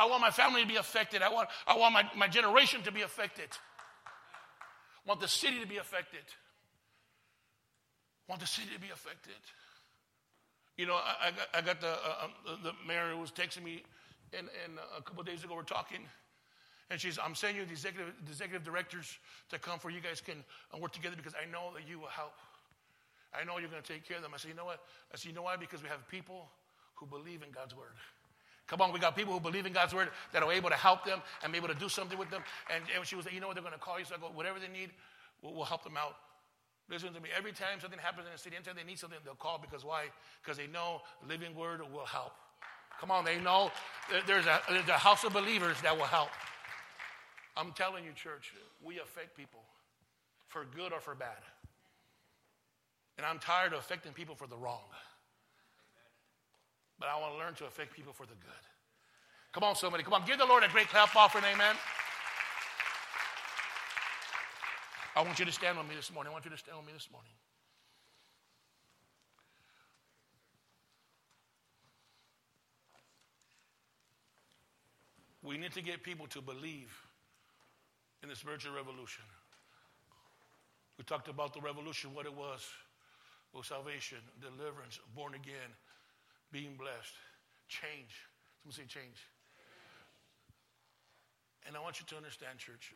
I 0.00 0.06
want 0.06 0.22
my 0.22 0.30
family 0.30 0.62
to 0.62 0.66
be 0.66 0.76
affected. 0.76 1.20
I 1.20 1.28
want, 1.28 1.50
I 1.66 1.76
want 1.76 1.92
my, 1.92 2.08
my 2.16 2.26
generation 2.26 2.80
to 2.84 2.92
be 2.92 3.02
affected. 3.02 3.48
I 5.04 5.08
want 5.08 5.20
the 5.20 5.28
city 5.28 5.60
to 5.60 5.66
be 5.66 5.76
affected. 5.76 6.24
I 8.26 8.32
want 8.32 8.40
the 8.40 8.46
city 8.46 8.68
to 8.72 8.80
be 8.80 8.88
affected. 8.88 9.36
You 10.78 10.86
know, 10.86 10.94
I, 10.94 11.28
I 11.28 11.30
got, 11.30 11.48
I 11.52 11.60
got 11.60 11.80
the, 11.82 11.90
uh, 11.90 12.24
um, 12.24 12.60
the 12.62 12.72
mayor 12.88 13.14
was 13.14 13.30
texting 13.30 13.62
me 13.62 13.82
and, 14.32 14.48
and 14.64 14.78
a 14.96 15.02
couple 15.02 15.22
days 15.22 15.44
ago 15.44 15.54
we're 15.54 15.64
talking. 15.64 16.00
And 16.88 16.98
she's, 16.98 17.18
I'm 17.18 17.34
sending 17.34 17.58
you 17.58 17.66
the 17.66 17.72
executive, 17.72 18.14
the 18.24 18.30
executive 18.30 18.64
directors 18.64 19.18
to 19.50 19.58
come 19.58 19.78
for 19.78 19.90
you 19.90 20.00
guys 20.00 20.22
can 20.22 20.42
uh, 20.74 20.78
work 20.78 20.92
together 20.92 21.14
because 21.14 21.34
I 21.34 21.44
know 21.50 21.72
that 21.74 21.86
you 21.86 22.00
will 22.00 22.08
help. 22.08 22.32
I 23.38 23.44
know 23.44 23.58
you're 23.58 23.68
going 23.68 23.82
to 23.82 23.92
take 23.92 24.08
care 24.08 24.16
of 24.16 24.22
them. 24.22 24.32
I 24.34 24.38
said, 24.38 24.48
you 24.48 24.56
know 24.56 24.64
what? 24.64 24.80
I 25.12 25.16
said, 25.16 25.28
you 25.28 25.34
know 25.34 25.42
why? 25.42 25.56
Because 25.56 25.82
we 25.82 25.90
have 25.90 26.08
people 26.08 26.48
who 26.94 27.04
believe 27.04 27.42
in 27.42 27.50
God's 27.50 27.76
word. 27.76 27.92
Come 28.70 28.80
on, 28.82 28.92
we 28.92 29.00
got 29.00 29.16
people 29.16 29.34
who 29.34 29.40
believe 29.40 29.66
in 29.66 29.72
God's 29.72 29.92
word 29.92 30.10
that 30.32 30.44
are 30.44 30.52
able 30.52 30.70
to 30.70 30.76
help 30.76 31.04
them 31.04 31.20
and 31.42 31.50
be 31.50 31.58
able 31.58 31.66
to 31.66 31.74
do 31.74 31.88
something 31.88 32.16
with 32.16 32.30
them. 32.30 32.42
And, 32.72 32.84
and 32.96 33.04
she 33.04 33.16
was 33.16 33.24
like, 33.24 33.34
you 33.34 33.40
know 33.40 33.48
what? 33.48 33.54
They're 33.54 33.64
going 33.64 33.74
to 33.74 33.80
call 33.80 33.98
you. 33.98 34.04
So 34.04 34.14
I 34.14 34.18
go, 34.18 34.30
whatever 34.32 34.60
they 34.60 34.68
need, 34.68 34.90
we'll, 35.42 35.54
we'll 35.54 35.64
help 35.64 35.82
them 35.82 35.96
out. 35.96 36.14
Listen 36.88 37.12
to 37.12 37.20
me. 37.20 37.30
Every 37.36 37.50
time 37.50 37.80
something 37.80 37.98
happens 37.98 38.26
in 38.26 38.32
the 38.32 38.38
city, 38.38 38.54
anytime 38.54 38.76
they 38.76 38.84
need 38.84 39.00
something, 39.00 39.18
they'll 39.24 39.34
call 39.34 39.58
because 39.58 39.84
why? 39.84 40.04
Because 40.40 40.56
they 40.56 40.68
know 40.68 41.02
living 41.28 41.52
word 41.56 41.80
will 41.92 42.06
help. 42.06 42.32
Come 43.00 43.10
on, 43.10 43.24
they 43.24 43.40
know 43.40 43.72
there's 44.28 44.46
a, 44.46 44.60
there's 44.68 44.88
a 44.88 44.92
house 44.92 45.24
of 45.24 45.32
believers 45.32 45.76
that 45.82 45.96
will 45.96 46.04
help. 46.04 46.28
I'm 47.56 47.72
telling 47.72 48.04
you, 48.04 48.12
church, 48.12 48.54
we 48.84 49.00
affect 49.00 49.36
people 49.36 49.62
for 50.46 50.64
good 50.76 50.92
or 50.92 51.00
for 51.00 51.16
bad. 51.16 51.42
And 53.18 53.26
I'm 53.26 53.40
tired 53.40 53.72
of 53.72 53.80
affecting 53.80 54.12
people 54.12 54.36
for 54.36 54.46
the 54.46 54.56
wrong. 54.56 54.84
But 57.00 57.08
I 57.08 57.18
want 57.18 57.32
to 57.32 57.38
learn 57.38 57.54
to 57.54 57.64
affect 57.64 57.96
people 57.96 58.12
for 58.12 58.26
the 58.26 58.34
good. 58.34 58.64
Come 59.52 59.64
on, 59.64 59.74
somebody. 59.74 60.04
Come 60.04 60.12
on. 60.12 60.24
Give 60.26 60.38
the 60.38 60.46
Lord 60.46 60.62
a 60.62 60.68
great 60.68 60.88
clap 60.88 61.16
offering. 61.16 61.44
Amen. 61.50 61.74
I 65.16 65.22
want 65.22 65.38
you 65.38 65.46
to 65.46 65.52
stand 65.52 65.78
with 65.78 65.88
me 65.88 65.96
this 65.96 66.12
morning. 66.12 66.30
I 66.30 66.32
want 66.32 66.44
you 66.44 66.50
to 66.52 66.58
stand 66.58 66.76
with 66.76 66.86
me 66.86 66.92
this 66.92 67.08
morning. 67.10 67.32
We 75.42 75.56
need 75.56 75.72
to 75.72 75.82
get 75.82 76.02
people 76.02 76.26
to 76.28 76.42
believe 76.42 76.94
in 78.22 78.28
the 78.28 78.36
spiritual 78.36 78.74
revolution. 78.74 79.24
We 80.98 81.04
talked 81.04 81.28
about 81.28 81.54
the 81.54 81.60
revolution, 81.62 82.12
what 82.12 82.26
it 82.26 82.34
was 82.34 82.68
was 83.52 83.66
salvation, 83.66 84.18
deliverance, 84.40 85.00
born 85.16 85.34
again, 85.34 85.74
being 86.52 86.74
blessed, 86.76 87.14
change. 87.68 88.14
Someone 88.62 88.74
say 88.74 88.86
change. 88.86 89.22
And 91.66 91.76
I 91.76 91.80
want 91.80 92.00
you 92.00 92.06
to 92.10 92.16
understand, 92.16 92.58
church, 92.58 92.94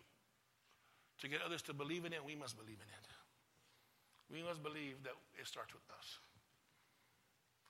to 1.21 1.29
get 1.29 1.41
others 1.45 1.63
to 1.71 1.73
believe 1.75 2.05
in 2.05 2.13
it, 2.13 2.21
we 2.25 2.35
must 2.35 2.59
believe 2.59 2.81
in 2.83 2.91
it. 2.91 3.07
We 4.33 4.43
must 4.43 4.63
believe 4.63 4.99
that 5.05 5.15
it 5.39 5.47
starts 5.47 5.73
with 5.73 5.85
us. 5.95 6.19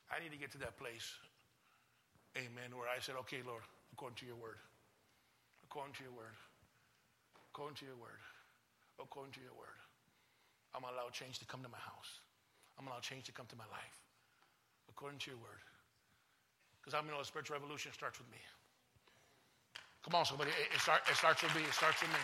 I 0.09 0.23
need 0.23 0.31
to 0.31 0.39
get 0.39 0.53
to 0.53 0.61
that 0.63 0.79
place, 0.79 1.13
amen, 2.39 2.73
where 2.73 2.89
I 2.89 3.03
said, 3.03 3.19
okay, 3.27 3.43
Lord, 3.45 3.67
according 3.93 4.17
to 4.23 4.27
your 4.27 4.39
word, 4.39 4.63
according 5.67 5.95
to 5.99 6.03
your 6.07 6.15
word, 6.15 6.37
according 7.51 7.77
to 7.83 7.85
your 7.85 7.99
word, 7.99 8.23
according 9.03 9.35
to 9.35 9.43
your 9.43 9.57
word, 9.59 9.79
I'm 10.73 10.83
going 10.83 10.95
to 10.95 10.99
allow 10.99 11.11
change 11.11 11.39
to 11.43 11.47
come 11.47 11.63
to 11.63 11.71
my 11.71 11.83
house. 11.83 12.23
I'm 12.79 12.87
going 12.87 12.95
to 12.95 12.99
allow 12.99 13.05
change 13.05 13.27
to 13.27 13.35
come 13.35 13.47
to 13.51 13.59
my 13.59 13.67
life, 13.71 13.99
according 14.89 15.19
to 15.27 15.35
your 15.35 15.43
word. 15.43 15.63
Because 16.85 16.93
I'm 16.93 17.05
gonna 17.05 17.17
know 17.17 17.23
a 17.23 17.25
spiritual 17.25 17.57
revolution 17.57 17.93
starts 17.95 18.19
with 18.19 18.31
me. 18.31 18.37
Come 20.05 20.15
on, 20.15 20.27
somebody. 20.27 20.51
It, 20.51 20.75
it, 20.75 20.81
start, 20.81 21.01
it 21.11 21.17
starts 21.17 21.43
with 21.43 21.57
me. 21.57 21.63
It 21.63 21.73
starts 21.73 22.03
with 22.03 22.11
me. 22.11 22.19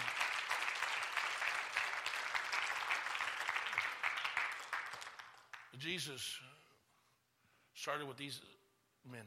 Jesus 5.78 6.36
started 7.72 8.06
with 8.06 8.18
these 8.18 8.42
men, 9.10 9.24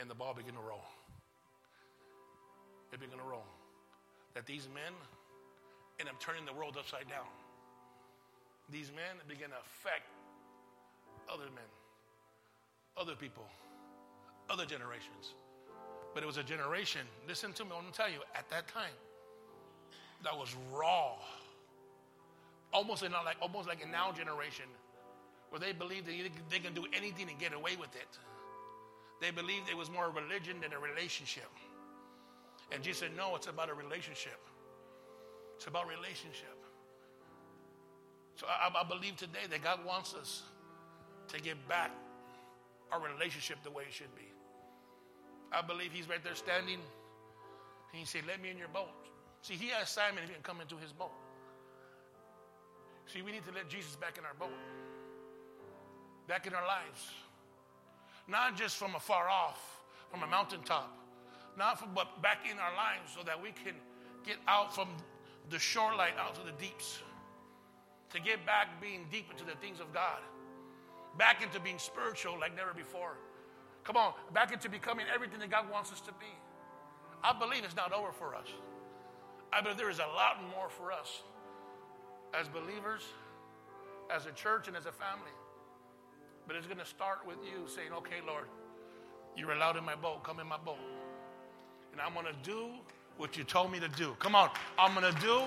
and 0.00 0.10
the 0.10 0.14
ball 0.16 0.34
began 0.34 0.54
to 0.54 0.60
roll. 0.60 0.82
It 2.92 2.98
began 2.98 3.18
to 3.18 3.24
roll. 3.24 3.46
That 4.34 4.46
these 4.46 4.66
men 4.74 4.92
end 6.00 6.08
up 6.08 6.18
turning 6.18 6.44
the 6.44 6.52
world 6.52 6.76
upside 6.76 7.08
down. 7.08 7.30
These 8.68 8.90
men 8.90 9.22
began 9.28 9.50
to 9.50 9.60
affect 9.62 10.10
other 11.32 11.46
men, 11.54 11.70
other 12.96 13.14
people, 13.14 13.46
other 14.48 14.66
generations. 14.66 15.34
But 16.14 16.22
it 16.22 16.26
was 16.26 16.38
a 16.38 16.42
generation, 16.42 17.02
listen 17.28 17.52
to 17.54 17.64
me, 17.64 17.70
I'm 17.76 17.82
gonna 17.82 17.92
tell 17.92 18.10
you, 18.10 18.20
at 18.34 18.48
that 18.50 18.68
time, 18.68 18.96
that 20.24 20.36
was 20.36 20.54
raw 20.72 21.14
almost 22.72 23.02
in 23.02 23.12
like 23.12 23.36
almost 23.40 23.68
like 23.68 23.84
a 23.84 23.88
now 23.88 24.12
generation 24.12 24.66
where 25.50 25.58
they 25.58 25.72
believe 25.72 26.06
that 26.06 26.14
they 26.48 26.58
can 26.58 26.72
do 26.74 26.86
anything 26.92 27.28
and 27.28 27.38
get 27.38 27.52
away 27.52 27.76
with 27.76 27.94
it. 27.96 28.18
They 29.20 29.30
believed 29.30 29.68
it 29.68 29.76
was 29.76 29.90
more 29.90 30.06
a 30.06 30.10
religion 30.10 30.56
than 30.62 30.72
a 30.72 30.78
relationship. 30.78 31.50
And 32.72 32.82
Jesus 32.82 33.00
said, 33.00 33.16
No, 33.16 33.34
it's 33.36 33.48
about 33.48 33.68
a 33.68 33.74
relationship. 33.74 34.38
It's 35.56 35.66
about 35.66 35.88
relationship. 35.88 36.56
So 38.36 38.46
I, 38.46 38.70
I 38.74 38.84
believe 38.84 39.16
today 39.16 39.46
that 39.50 39.62
God 39.62 39.84
wants 39.84 40.14
us 40.14 40.42
to 41.28 41.40
get 41.40 41.56
back 41.68 41.90
our 42.92 43.00
relationship 43.00 43.62
the 43.62 43.70
way 43.70 43.84
it 43.88 43.92
should 43.92 44.14
be. 44.14 44.28
I 45.52 45.62
believe 45.62 45.92
He's 45.92 46.08
right 46.08 46.22
there 46.22 46.34
standing. 46.34 46.78
He 47.92 48.04
said, 48.04 48.22
Let 48.26 48.40
me 48.40 48.50
in 48.50 48.58
your 48.58 48.68
boat. 48.68 49.08
See, 49.42 49.54
He 49.54 49.68
has 49.68 49.88
Simon 49.88 50.22
if 50.22 50.28
he 50.28 50.34
can 50.34 50.42
come 50.42 50.60
into 50.60 50.76
his 50.76 50.92
boat. 50.92 51.12
See, 53.06 53.22
we 53.22 53.32
need 53.32 53.44
to 53.46 53.52
let 53.52 53.68
Jesus 53.68 53.96
back 53.96 54.18
in 54.18 54.24
our 54.24 54.34
boat, 54.34 54.54
back 56.28 56.46
in 56.46 56.54
our 56.54 56.66
lives. 56.66 57.10
Not 58.28 58.56
just 58.56 58.76
from 58.76 58.94
afar 58.94 59.28
off, 59.28 59.80
from 60.10 60.22
a 60.22 60.26
mountaintop, 60.26 60.96
not 61.58 61.80
from, 61.80 61.88
but 61.94 62.22
back 62.22 62.46
in 62.48 62.56
our 62.58 62.72
lives 62.76 63.12
so 63.16 63.24
that 63.24 63.40
we 63.40 63.50
can 63.50 63.74
get 64.24 64.36
out 64.46 64.72
from 64.72 64.88
the 65.48 65.58
shoreline 65.58 66.12
out 66.18 66.36
to 66.36 66.40
the 66.42 66.52
deeps. 66.52 67.00
To 68.10 68.20
get 68.20 68.44
back 68.46 68.80
being 68.80 69.06
deep 69.10 69.30
into 69.30 69.44
the 69.44 69.56
things 69.60 69.80
of 69.80 69.92
God, 69.92 70.18
back 71.18 71.42
into 71.42 71.60
being 71.60 71.78
spiritual 71.78 72.38
like 72.38 72.56
never 72.56 72.72
before. 72.72 73.16
Come 73.84 73.96
on, 73.96 74.12
back 74.32 74.52
into 74.52 74.68
becoming 74.68 75.06
everything 75.12 75.40
that 75.40 75.50
God 75.50 75.70
wants 75.70 75.92
us 75.92 76.00
to 76.02 76.12
be. 76.12 76.32
I 77.22 77.38
believe 77.38 77.64
it's 77.64 77.76
not 77.76 77.92
over 77.92 78.12
for 78.12 78.34
us. 78.34 78.46
I 79.52 79.60
believe 79.60 79.76
there 79.76 79.90
is 79.90 79.98
a 79.98 80.06
lot 80.14 80.38
more 80.54 80.68
for 80.68 80.92
us 80.92 81.22
as 82.38 82.48
believers, 82.48 83.02
as 84.14 84.26
a 84.26 84.32
church, 84.32 84.68
and 84.68 84.76
as 84.76 84.86
a 84.86 84.92
family. 84.92 85.32
But 86.46 86.56
it's 86.56 86.66
going 86.66 86.78
to 86.78 86.86
start 86.86 87.26
with 87.26 87.38
you 87.44 87.66
saying, 87.66 87.92
okay, 87.92 88.20
Lord, 88.26 88.46
you're 89.36 89.52
allowed 89.52 89.76
in 89.76 89.84
my 89.84 89.94
boat. 89.94 90.22
Come 90.24 90.40
in 90.40 90.46
my 90.46 90.58
boat. 90.58 90.78
And 91.92 92.00
I'm 92.00 92.14
going 92.14 92.26
to 92.26 92.50
do 92.50 92.68
what 93.16 93.36
you 93.36 93.44
told 93.44 93.72
me 93.72 93.80
to 93.80 93.88
do. 93.88 94.16
Come 94.18 94.34
on. 94.34 94.50
I'm 94.78 94.94
going 94.94 95.12
to 95.12 95.20
do. 95.20 95.42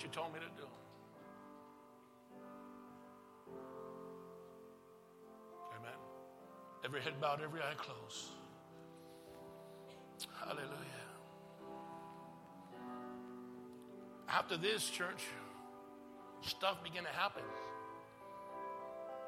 What 0.00 0.06
you 0.06 0.12
told 0.14 0.32
me 0.32 0.40
to 0.40 0.46
do. 0.56 0.66
Amen. 5.76 5.92
Every 6.82 7.02
head 7.02 7.20
bowed, 7.20 7.42
every 7.44 7.60
eye 7.60 7.74
closed. 7.76 8.28
Hallelujah. 10.38 10.70
After 14.26 14.56
this, 14.56 14.88
church, 14.88 15.22
stuff 16.40 16.82
began 16.82 17.02
to 17.02 17.10
happen. 17.10 17.42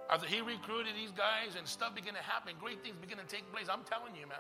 After 0.09 0.27
he 0.27 0.41
recruited 0.41 0.95
these 0.97 1.11
guys 1.11 1.57
and 1.59 1.69
stuff 1.69 1.95
began 1.95 2.15
to 2.15 2.23
happen, 2.23 2.55
great 2.59 2.83
things 2.83 2.97
began 2.97 3.19
to 3.19 3.25
take 3.25 3.53
place. 3.53 3.67
I'm 3.71 3.85
telling 3.85 4.17
you, 4.19 4.27
man. 4.27 4.39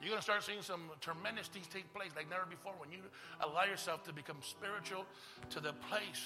You're 0.00 0.10
going 0.10 0.20
to 0.20 0.24
start 0.24 0.44
seeing 0.44 0.62
some 0.62 0.82
tremendous 1.00 1.48
things 1.48 1.66
take 1.66 1.92
place 1.92 2.10
like 2.14 2.30
never 2.30 2.46
before 2.48 2.72
when 2.78 2.90
you 2.92 2.98
allow 3.40 3.64
yourself 3.64 4.04
to 4.04 4.12
become 4.12 4.36
spiritual 4.42 5.04
to 5.50 5.60
the 5.60 5.72
place 5.90 6.22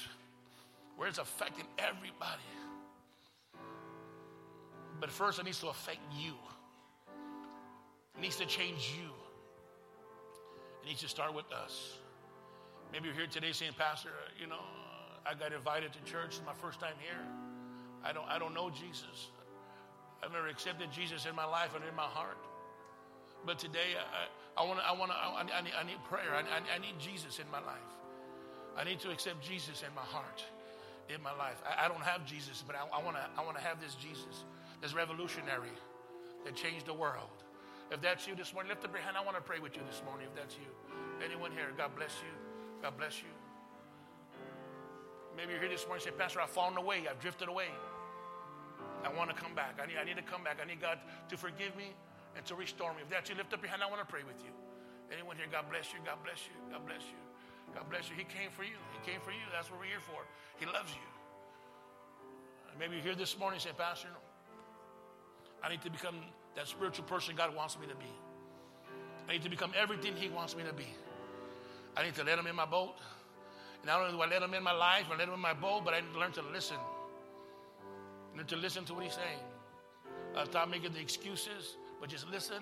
where 0.97 1.09
it's 1.09 1.19
affecting 1.19 1.65
everybody. 1.79 2.43
But 5.01 5.11
first, 5.11 5.39
it 5.39 5.45
needs 5.45 5.61
to 5.61 5.69
affect 5.69 6.01
you. 6.17 6.35
It 8.17 8.21
needs 8.21 8.37
to 8.37 8.47
change 8.47 8.93
you. 8.97 9.11
It 10.83 10.89
needs 10.89 11.01
to 11.01 11.09
start 11.09 11.35
with 11.35 11.51
us. 11.53 11.97
Maybe 12.93 13.07
you're 13.07 13.17
here 13.17 13.27
today 13.27 13.53
saying, 13.53 13.73
Pastor, 13.79 14.11
uh, 14.11 14.31
you 14.39 14.47
know, 14.47 14.61
I 15.25 15.35
got 15.35 15.53
invited 15.53 15.93
to 15.95 15.99
church. 16.11 16.37
It's 16.37 16.43
my 16.45 16.53
first 16.53 16.79
time 16.79 16.95
here. 17.01 17.19
I 18.05 18.13
don't, 18.13 18.29
I 18.29 18.39
don't 18.39 18.53
know 18.53 18.69
Jesus. 18.69 19.31
I've 20.23 20.33
never 20.33 20.49
accepted 20.49 20.93
Jesus 20.93 21.25
in 21.25 21.35
my 21.35 21.47
life 21.47 21.75
and 21.75 21.83
in 21.89 21.97
my 21.97 22.03
heart. 22.03 22.37
But 23.45 23.59
today, 23.59 23.99
I 24.57 24.65
want 24.65 24.79
to, 24.79 24.85
I 24.87 24.93
want 24.93 25.11
to, 25.11 25.17
I, 25.17 25.59
I, 25.59 25.63
need, 25.63 25.73
I 25.79 25.83
need 25.83 26.03
prayer. 26.05 26.31
I, 26.35 26.41
I, 26.41 26.77
I, 26.77 26.79
need 26.79 26.99
Jesus 26.99 27.39
in 27.39 27.51
my 27.51 27.59
life. 27.59 27.91
I 28.77 28.85
need 28.85 29.01
to 29.01 29.11
accept 29.11 29.43
Jesus 29.43 29.83
in 29.83 29.93
my 29.95 30.03
heart, 30.03 30.45
in 31.09 31.23
my 31.23 31.33
life. 31.35 31.61
I, 31.67 31.87
I 31.87 31.89
don't 31.89 32.03
have 32.03 32.25
Jesus, 32.25 32.63
but 32.65 32.77
I, 32.77 33.03
want 33.03 33.17
to, 33.17 33.25
I 33.37 33.45
want 33.45 33.57
to 33.57 33.63
have 33.63 33.81
this 33.81 33.95
Jesus, 33.97 34.45
this 34.81 34.95
revolutionary 34.95 35.75
that 36.45 36.55
changed 36.55 36.87
the 36.87 36.95
world. 36.95 37.43
If 37.91 38.01
that's 38.01 38.27
you 38.27 38.35
this 38.35 38.55
morning, 38.55 38.71
lift 38.71 38.85
up 38.85 38.93
your 38.93 39.03
hand. 39.03 39.17
I 39.17 39.25
want 39.25 39.37
to 39.37 39.43
pray 39.43 39.59
with 39.59 39.77
you 39.77 39.83
this 39.91 40.03
morning. 40.07 40.29
If 40.31 40.37
that's 40.37 40.55
you, 40.55 40.71
anyone 41.25 41.51
here, 41.53 41.67
God 41.77 41.91
bless 41.97 42.15
you. 42.23 42.33
God 42.81 42.97
bless 42.97 43.19
you. 43.19 43.29
Maybe 45.37 45.53
you're 45.53 45.61
here 45.61 45.71
this 45.71 45.87
morning 45.87 46.05
and 46.07 46.15
say, 46.15 46.19
Pastor, 46.19 46.41
I've 46.41 46.51
fallen 46.51 46.77
away. 46.77 47.05
I've 47.11 47.21
drifted 47.21 47.49
away. 47.49 47.69
I 49.05 49.13
want 49.13 49.35
to 49.35 49.37
come 49.37 49.55
back. 49.55 49.81
I 49.83 49.87
need, 49.87 49.97
I 50.01 50.05
need 50.05 50.17
to 50.17 50.23
come 50.23 50.45
back. 50.45 50.59
I 50.63 50.67
need 50.67 50.81
God 50.81 50.99
to 51.29 51.37
forgive 51.37 51.77
me 51.77 51.93
and 52.37 52.45
to 52.47 52.55
restore 52.55 52.92
me. 52.95 53.03
If 53.03 53.11
that's 53.11 53.29
you, 53.31 53.37
lift 53.37 53.53
up 53.53 53.62
your 53.62 53.71
hand. 53.71 53.83
I 53.83 53.88
want 53.88 54.01
to 54.01 54.09
pray 54.09 54.23
with 54.27 54.40
you. 54.42 54.53
Anyone 55.12 55.37
here, 55.37 55.47
God 55.51 55.68
bless 55.71 55.92
you. 55.92 56.01
God 56.05 56.18
bless 56.25 56.40
you. 56.49 56.57
God 56.73 56.87
bless 56.87 57.05
you. 57.05 57.21
God 57.75 57.88
bless 57.88 58.09
you. 58.09 58.16
He 58.16 58.25
came 58.25 58.51
for 58.51 58.64
you. 58.64 58.77
He 58.97 59.01
came 59.11 59.21
for 59.21 59.31
you. 59.31 59.45
That's 59.53 59.71
what 59.71 59.81
we're 59.81 59.92
here 59.92 60.05
for. 60.05 60.25
He 60.57 60.66
loves 60.66 60.92
you. 60.92 61.07
Maybe 62.79 62.97
you're 62.97 63.05
here 63.05 63.14
this 63.14 63.38
morning 63.38 63.57
and 63.57 63.62
say, 63.62 63.77
Pastor, 63.77 64.09
no, 64.09 64.21
I 65.62 65.71
need 65.71 65.83
to 65.83 65.90
become 65.90 66.16
that 66.57 66.66
spiritual 66.66 67.05
person 67.05 67.37
God 67.37 67.55
wants 67.55 67.79
me 67.79 67.87
to 67.87 67.95
be. 67.95 68.11
I 69.29 69.33
need 69.33 69.42
to 69.42 69.51
become 69.51 69.73
everything 69.79 70.16
He 70.16 70.29
wants 70.29 70.57
me 70.57 70.64
to 70.64 70.73
be. 70.73 70.88
I 71.97 72.05
need 72.05 72.14
to 72.14 72.25
let 72.25 72.38
Him 72.38 72.47
in 72.47 72.57
my 72.57 72.64
boat. 72.64 72.97
And 73.81 73.87
not 73.87 74.01
only 74.01 74.12
do 74.12 74.21
I 74.21 74.27
let 74.27 74.42
Him 74.42 74.55
in 74.55 74.62
my 74.62 74.73
life 74.73 75.05
and 75.11 75.18
let 75.18 75.29
Him 75.29 75.35
in 75.35 75.40
my 75.40 75.53
boat, 75.53 75.85
but 75.85 75.95
I 75.95 76.01
need 76.01 76.12
to 76.12 76.18
learn 76.18 76.33
to 76.33 76.42
listen. 76.42 76.79
Learn 78.37 78.47
to 78.47 78.57
listen 78.57 78.85
to 78.87 78.95
what 78.95 79.05
He's 79.05 79.14
saying. 79.14 79.38
Uh, 80.35 80.45
stop 80.47 80.68
making 80.68 80.92
the 80.95 81.01
excuses, 81.01 81.77
but 82.03 82.11
just 82.11 82.29
listen 82.29 82.61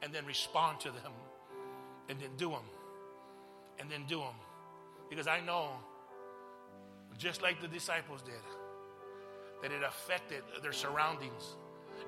and 0.00 0.14
then 0.14 0.24
respond 0.24 0.80
to 0.80 0.88
them. 0.88 1.12
And 2.08 2.18
then 2.18 2.30
do 2.38 2.48
them. 2.48 2.64
And 3.78 3.90
then 3.90 4.04
do 4.08 4.20
them. 4.20 4.34
Because 5.10 5.26
I 5.26 5.40
know, 5.40 5.72
just 7.18 7.42
like 7.42 7.60
the 7.60 7.68
disciples 7.68 8.22
did, 8.22 8.32
that 9.60 9.72
it 9.72 9.82
affected 9.86 10.42
their 10.62 10.72
surroundings 10.72 11.56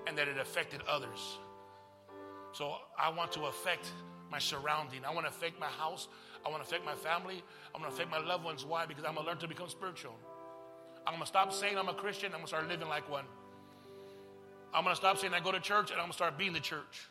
and 0.07 0.17
that 0.17 0.27
it 0.27 0.39
affected 0.39 0.81
others. 0.89 1.39
So 2.53 2.77
I 2.99 3.11
want 3.11 3.31
to 3.33 3.43
affect 3.43 3.93
my 4.31 4.39
surrounding. 4.39 5.05
I 5.05 5.13
want 5.13 5.27
to 5.27 5.31
affect 5.31 5.61
my 5.61 5.67
house. 5.67 6.09
I 6.47 6.49
want 6.49 6.63
to 6.63 6.67
affect 6.67 6.87
my 6.87 6.95
family. 6.95 7.45
I'm 7.75 7.83
going 7.83 7.93
to 7.93 7.95
affect 7.95 8.11
my 8.11 8.25
loved 8.27 8.45
ones. 8.45 8.65
Why? 8.65 8.87
Because 8.87 9.05
I'm 9.05 9.17
going 9.17 9.27
to 9.27 9.31
learn 9.31 9.41
to 9.41 9.49
become 9.49 9.69
spiritual. 9.69 10.15
I'm 11.07 11.13
going 11.13 11.21
to 11.21 11.27
stop 11.27 11.53
saying 11.53 11.77
I'm 11.77 11.91
a 11.91 11.95
Christian. 11.95 12.29
I'm 12.29 12.39
going 12.39 12.45
to 12.45 12.49
start 12.49 12.69
living 12.69 12.89
like 12.89 13.11
one. 13.11 13.27
I'm 14.73 14.85
going 14.85 14.95
to 14.95 15.01
stop 15.01 15.19
saying 15.19 15.35
I 15.35 15.41
go 15.41 15.53
to 15.53 15.61
church 15.61 15.91
and 15.91 16.01
I'm 16.01 16.07
going 16.07 16.13
to 16.13 16.17
start 16.17 16.39
being 16.39 16.53
the 16.53 16.61
church. 16.61 17.09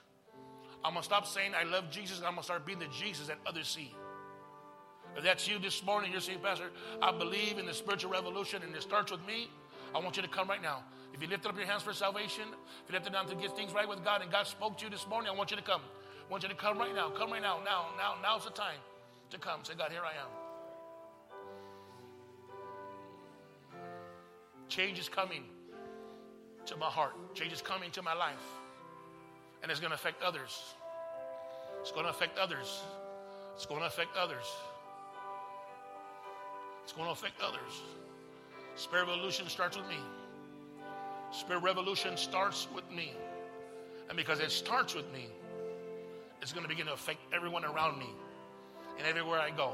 I'm 0.83 0.93
going 0.93 1.01
to 1.01 1.05
stop 1.05 1.27
saying 1.27 1.51
I 1.59 1.63
love 1.63 1.91
Jesus 1.91 2.19
and 2.19 2.27
I'm 2.27 2.33
going 2.33 2.41
to 2.41 2.45
start 2.45 2.65
being 2.65 2.79
the 2.79 2.87
Jesus 2.87 3.27
that 3.27 3.37
others 3.45 3.67
see. 3.67 3.93
If 5.17 5.23
that's 5.23 5.47
you 5.47 5.59
this 5.59 5.83
morning, 5.83 6.11
you're 6.11 6.21
saying, 6.21 6.39
Pastor, 6.41 6.69
I 7.01 7.11
believe 7.11 7.57
in 7.57 7.65
the 7.65 7.73
spiritual 7.73 8.11
revolution 8.11 8.61
and 8.63 8.73
it 8.75 8.81
starts 8.81 9.11
with 9.11 9.25
me. 9.25 9.49
I 9.93 9.99
want 9.99 10.15
you 10.15 10.21
to 10.21 10.29
come 10.29 10.47
right 10.47 10.61
now. 10.61 10.83
If 11.13 11.21
you 11.21 11.27
lifted 11.27 11.49
up 11.49 11.57
your 11.57 11.65
hands 11.65 11.83
for 11.83 11.93
salvation, 11.93 12.43
if 12.43 12.89
you 12.89 12.93
lifted 12.93 13.11
down 13.11 13.27
to 13.27 13.35
get 13.35 13.55
things 13.57 13.73
right 13.73 13.89
with 13.89 14.05
God 14.05 14.21
and 14.21 14.31
God 14.31 14.47
spoke 14.47 14.77
to 14.77 14.85
you 14.85 14.91
this 14.91 15.07
morning, 15.07 15.29
I 15.33 15.35
want 15.35 15.51
you 15.51 15.57
to 15.57 15.63
come. 15.63 15.81
I 16.27 16.31
want 16.31 16.43
you 16.43 16.49
to 16.49 16.55
come 16.55 16.77
right 16.77 16.93
now. 16.93 17.09
Come 17.09 17.31
right 17.31 17.41
now. 17.41 17.59
Now, 17.65 17.87
now, 17.97 18.13
now's 18.21 18.45
the 18.45 18.51
time 18.51 18.77
to 19.31 19.39
come. 19.39 19.61
Say, 19.63 19.73
God, 19.75 19.91
here 19.91 20.03
I 20.05 20.11
am. 20.11 20.29
Change 24.69 24.99
is 24.99 25.09
coming 25.09 25.43
to 26.69 26.77
my 26.77 26.85
heart. 26.85 27.13
Change 27.33 27.51
is 27.51 27.61
coming 27.61 27.91
to 27.91 28.01
my 28.01 28.13
life. 28.13 28.45
And 29.61 29.71
it's 29.71 29.79
going 29.79 29.89
to 29.89 29.95
affect 29.95 30.21
others. 30.21 30.63
It's 31.81 31.91
going 31.91 32.05
to 32.05 32.11
affect 32.11 32.37
others. 32.37 32.81
It's 33.55 33.65
going 33.65 33.81
to 33.81 33.87
affect 33.87 34.15
others. 34.15 34.45
It's 36.83 36.93
going 36.93 37.07
to 37.07 37.11
affect 37.11 37.41
others. 37.41 37.81
Spirit 38.75 39.07
revolution 39.07 39.49
starts 39.49 39.77
with 39.77 39.87
me. 39.87 39.97
Spirit 41.31 41.63
revolution 41.63 42.15
starts 42.17 42.67
with 42.73 42.89
me. 42.91 43.13
And 44.07 44.15
because 44.15 44.39
it 44.39 44.51
starts 44.51 44.95
with 44.95 45.11
me, 45.11 45.27
it's 46.41 46.53
going 46.53 46.63
to 46.63 46.69
begin 46.69 46.85
to 46.85 46.93
affect 46.93 47.19
everyone 47.33 47.65
around 47.65 47.99
me 47.99 48.09
and 48.97 49.07
everywhere 49.07 49.39
I 49.39 49.49
go. 49.49 49.71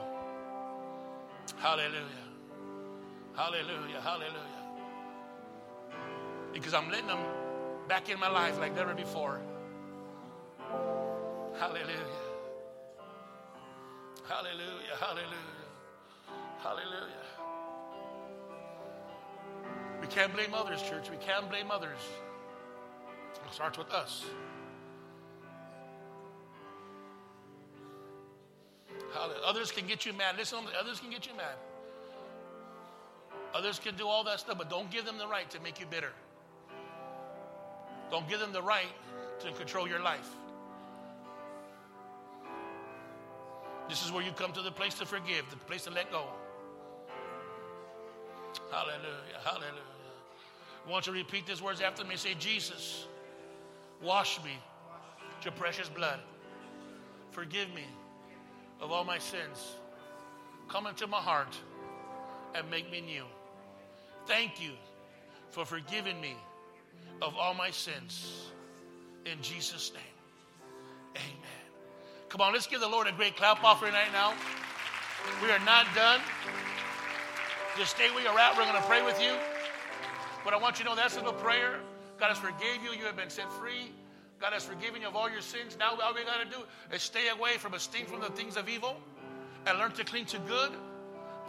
Hallelujah. 1.57 2.01
Hallelujah. 3.35 4.01
Hallelujah. 4.01 4.54
Because 6.55 6.73
I'm 6.73 6.89
letting 6.89 7.07
them 7.07 7.19
back 7.89 8.09
in 8.09 8.17
my 8.17 8.29
life 8.29 8.57
like 8.59 8.73
never 8.73 8.93
before. 8.95 9.41
Hallelujah. 11.59 11.89
Hallelujah. 14.27 14.95
Hallelujah. 14.99 15.35
Hallelujah. 16.63 17.25
We 19.99 20.07
can't 20.07 20.33
blame 20.33 20.53
others, 20.53 20.81
church. 20.81 21.09
We 21.11 21.17
can't 21.17 21.49
blame 21.49 21.69
others. 21.71 21.99
It 23.33 23.53
starts 23.53 23.77
with 23.77 23.91
us. 23.91 24.25
Others 29.45 29.71
can 29.71 29.85
get 29.87 30.05
you 30.05 30.13
mad. 30.13 30.37
Listen, 30.37 30.59
others 30.79 31.01
can 31.01 31.09
get 31.09 31.27
you 31.27 31.33
mad. 31.35 31.55
Others 33.53 33.79
can 33.79 33.95
do 33.95 34.07
all 34.07 34.23
that 34.23 34.39
stuff, 34.39 34.57
but 34.57 34.69
don't 34.69 34.89
give 34.89 35.05
them 35.05 35.17
the 35.17 35.27
right 35.27 35.49
to 35.49 35.59
make 35.59 35.79
you 35.79 35.85
bitter. 35.85 36.11
Don't 38.11 38.27
give 38.29 38.39
them 38.39 38.53
the 38.53 38.61
right 38.61 38.87
to 39.39 39.51
control 39.53 39.87
your 39.87 39.99
life. 39.99 40.29
This 43.89 44.03
is 44.03 44.11
where 44.11 44.23
you 44.23 44.31
come 44.31 44.51
to 44.53 44.61
the 44.61 44.71
place 44.71 44.95
to 44.95 45.05
forgive, 45.05 45.49
the 45.49 45.57
place 45.57 45.83
to 45.83 45.91
let 45.91 46.11
go. 46.11 46.25
Hallelujah. 48.71 49.39
Hallelujah. 49.43 49.81
I 50.85 50.91
want 50.91 51.07
you 51.07 51.13
to 51.13 51.19
repeat 51.19 51.45
these 51.45 51.61
words 51.61 51.81
after 51.81 52.03
me. 52.03 52.15
Say, 52.15 52.35
Jesus, 52.35 53.05
wash 54.01 54.43
me 54.43 54.51
with 55.37 55.45
your 55.45 55.53
precious 55.53 55.89
blood. 55.89 56.19
Forgive 57.31 57.73
me 57.73 57.85
of 58.81 58.91
all 58.91 59.03
my 59.03 59.17
sins. 59.17 59.75
Come 60.67 60.87
into 60.87 61.07
my 61.07 61.17
heart 61.17 61.55
and 62.55 62.69
make 62.69 62.89
me 62.91 63.01
new. 63.01 63.23
Thank 64.25 64.61
you 64.61 64.71
for 65.49 65.65
forgiving 65.65 66.19
me 66.19 66.35
of 67.21 67.35
all 67.35 67.53
my 67.53 67.71
sins. 67.71 68.51
In 69.25 69.41
Jesus' 69.41 69.91
name. 69.93 70.03
Amen. 71.15 71.65
Come 72.29 72.41
on, 72.41 72.53
let's 72.53 72.67
give 72.67 72.81
the 72.81 72.87
Lord 72.87 73.07
a 73.07 73.11
great 73.11 73.37
clap 73.37 73.63
offering 73.63 73.93
right 73.93 74.11
now. 74.11 74.33
We 75.41 75.49
are 75.51 75.59
not 75.65 75.87
done. 75.95 76.21
Just 77.77 77.95
stay 77.95 78.09
where 78.11 78.23
you're 78.23 78.39
at. 78.39 78.55
We're 78.57 78.63
going 78.63 78.81
to 78.81 78.87
pray 78.87 79.03
with 79.03 79.21
you. 79.21 79.33
But 80.43 80.53
I 80.53 80.57
want 80.57 80.77
you 80.77 80.85
to 80.85 80.91
know 80.91 80.95
that's 80.95 81.15
a 81.15 81.19
little 81.19 81.33
prayer. 81.33 81.79
God 82.19 82.27
has 82.27 82.37
forgave 82.37 82.83
you. 82.83 82.91
You 82.91 83.05
have 83.05 83.17
been 83.17 83.29
set 83.29 83.51
free. 83.53 83.91
God 84.39 84.53
has 84.53 84.63
forgiven 84.63 85.01
you 85.01 85.07
of 85.07 85.15
all 85.15 85.29
your 85.29 85.41
sins. 85.41 85.75
Now 85.79 85.97
all 86.01 86.13
we 86.13 86.23
got 86.23 86.43
to 86.43 86.49
do 86.49 86.63
is 86.93 87.01
stay 87.01 87.29
away 87.29 87.57
from 87.57 87.73
esteem 87.73 88.05
from 88.05 88.21
the 88.21 88.29
things 88.29 88.57
of 88.57 88.69
evil 88.69 88.97
and 89.65 89.77
learn 89.79 89.91
to 89.93 90.03
cling 90.03 90.25
to 90.27 90.39
good. 90.39 90.71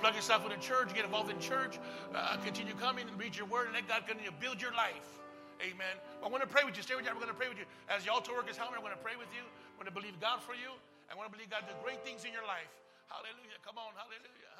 Plug 0.00 0.14
yourself 0.14 0.44
into 0.44 0.58
church, 0.58 0.94
get 0.94 1.04
involved 1.04 1.30
in 1.30 1.38
church, 1.40 1.78
uh, 2.14 2.36
continue 2.44 2.74
coming 2.74 3.08
and 3.08 3.18
read 3.18 3.36
your 3.36 3.46
word, 3.46 3.66
and 3.66 3.74
let 3.74 3.88
God 3.88 4.06
continue 4.06 4.30
to 4.30 4.36
build 4.36 4.60
your 4.60 4.72
life. 4.72 5.20
Amen. 5.64 5.96
I 6.20 6.28
want 6.28 6.44
to 6.44 6.50
pray 6.50 6.64
with 6.64 6.76
you. 6.76 6.84
Stay 6.84 6.96
with 6.96 7.08
you. 7.08 7.12
We're 7.16 7.24
going 7.24 7.32
to 7.32 7.38
pray 7.38 7.48
with 7.48 7.56
you. 7.56 7.68
As 7.88 8.04
the 8.04 8.12
altar 8.12 8.36
work 8.36 8.50
is 8.50 8.56
helping, 8.56 8.76
I'm 8.76 8.84
going 8.84 8.96
to 8.96 9.00
pray 9.00 9.16
with 9.16 9.30
you. 9.32 9.44
I 9.44 9.74
want 9.80 9.88
to 9.88 9.96
believe 9.96 10.16
God 10.20 10.44
for 10.44 10.52
you. 10.52 10.72
I 11.08 11.14
want 11.16 11.30
to 11.30 11.34
believe 11.34 11.48
God 11.48 11.64
do 11.64 11.72
great 11.80 12.02
things 12.04 12.28
in 12.28 12.32
your 12.34 12.44
life. 12.44 12.68
Hallelujah. 13.08 13.56
Come 13.64 13.78
on. 13.78 13.94
Hallelujah. 13.96 14.55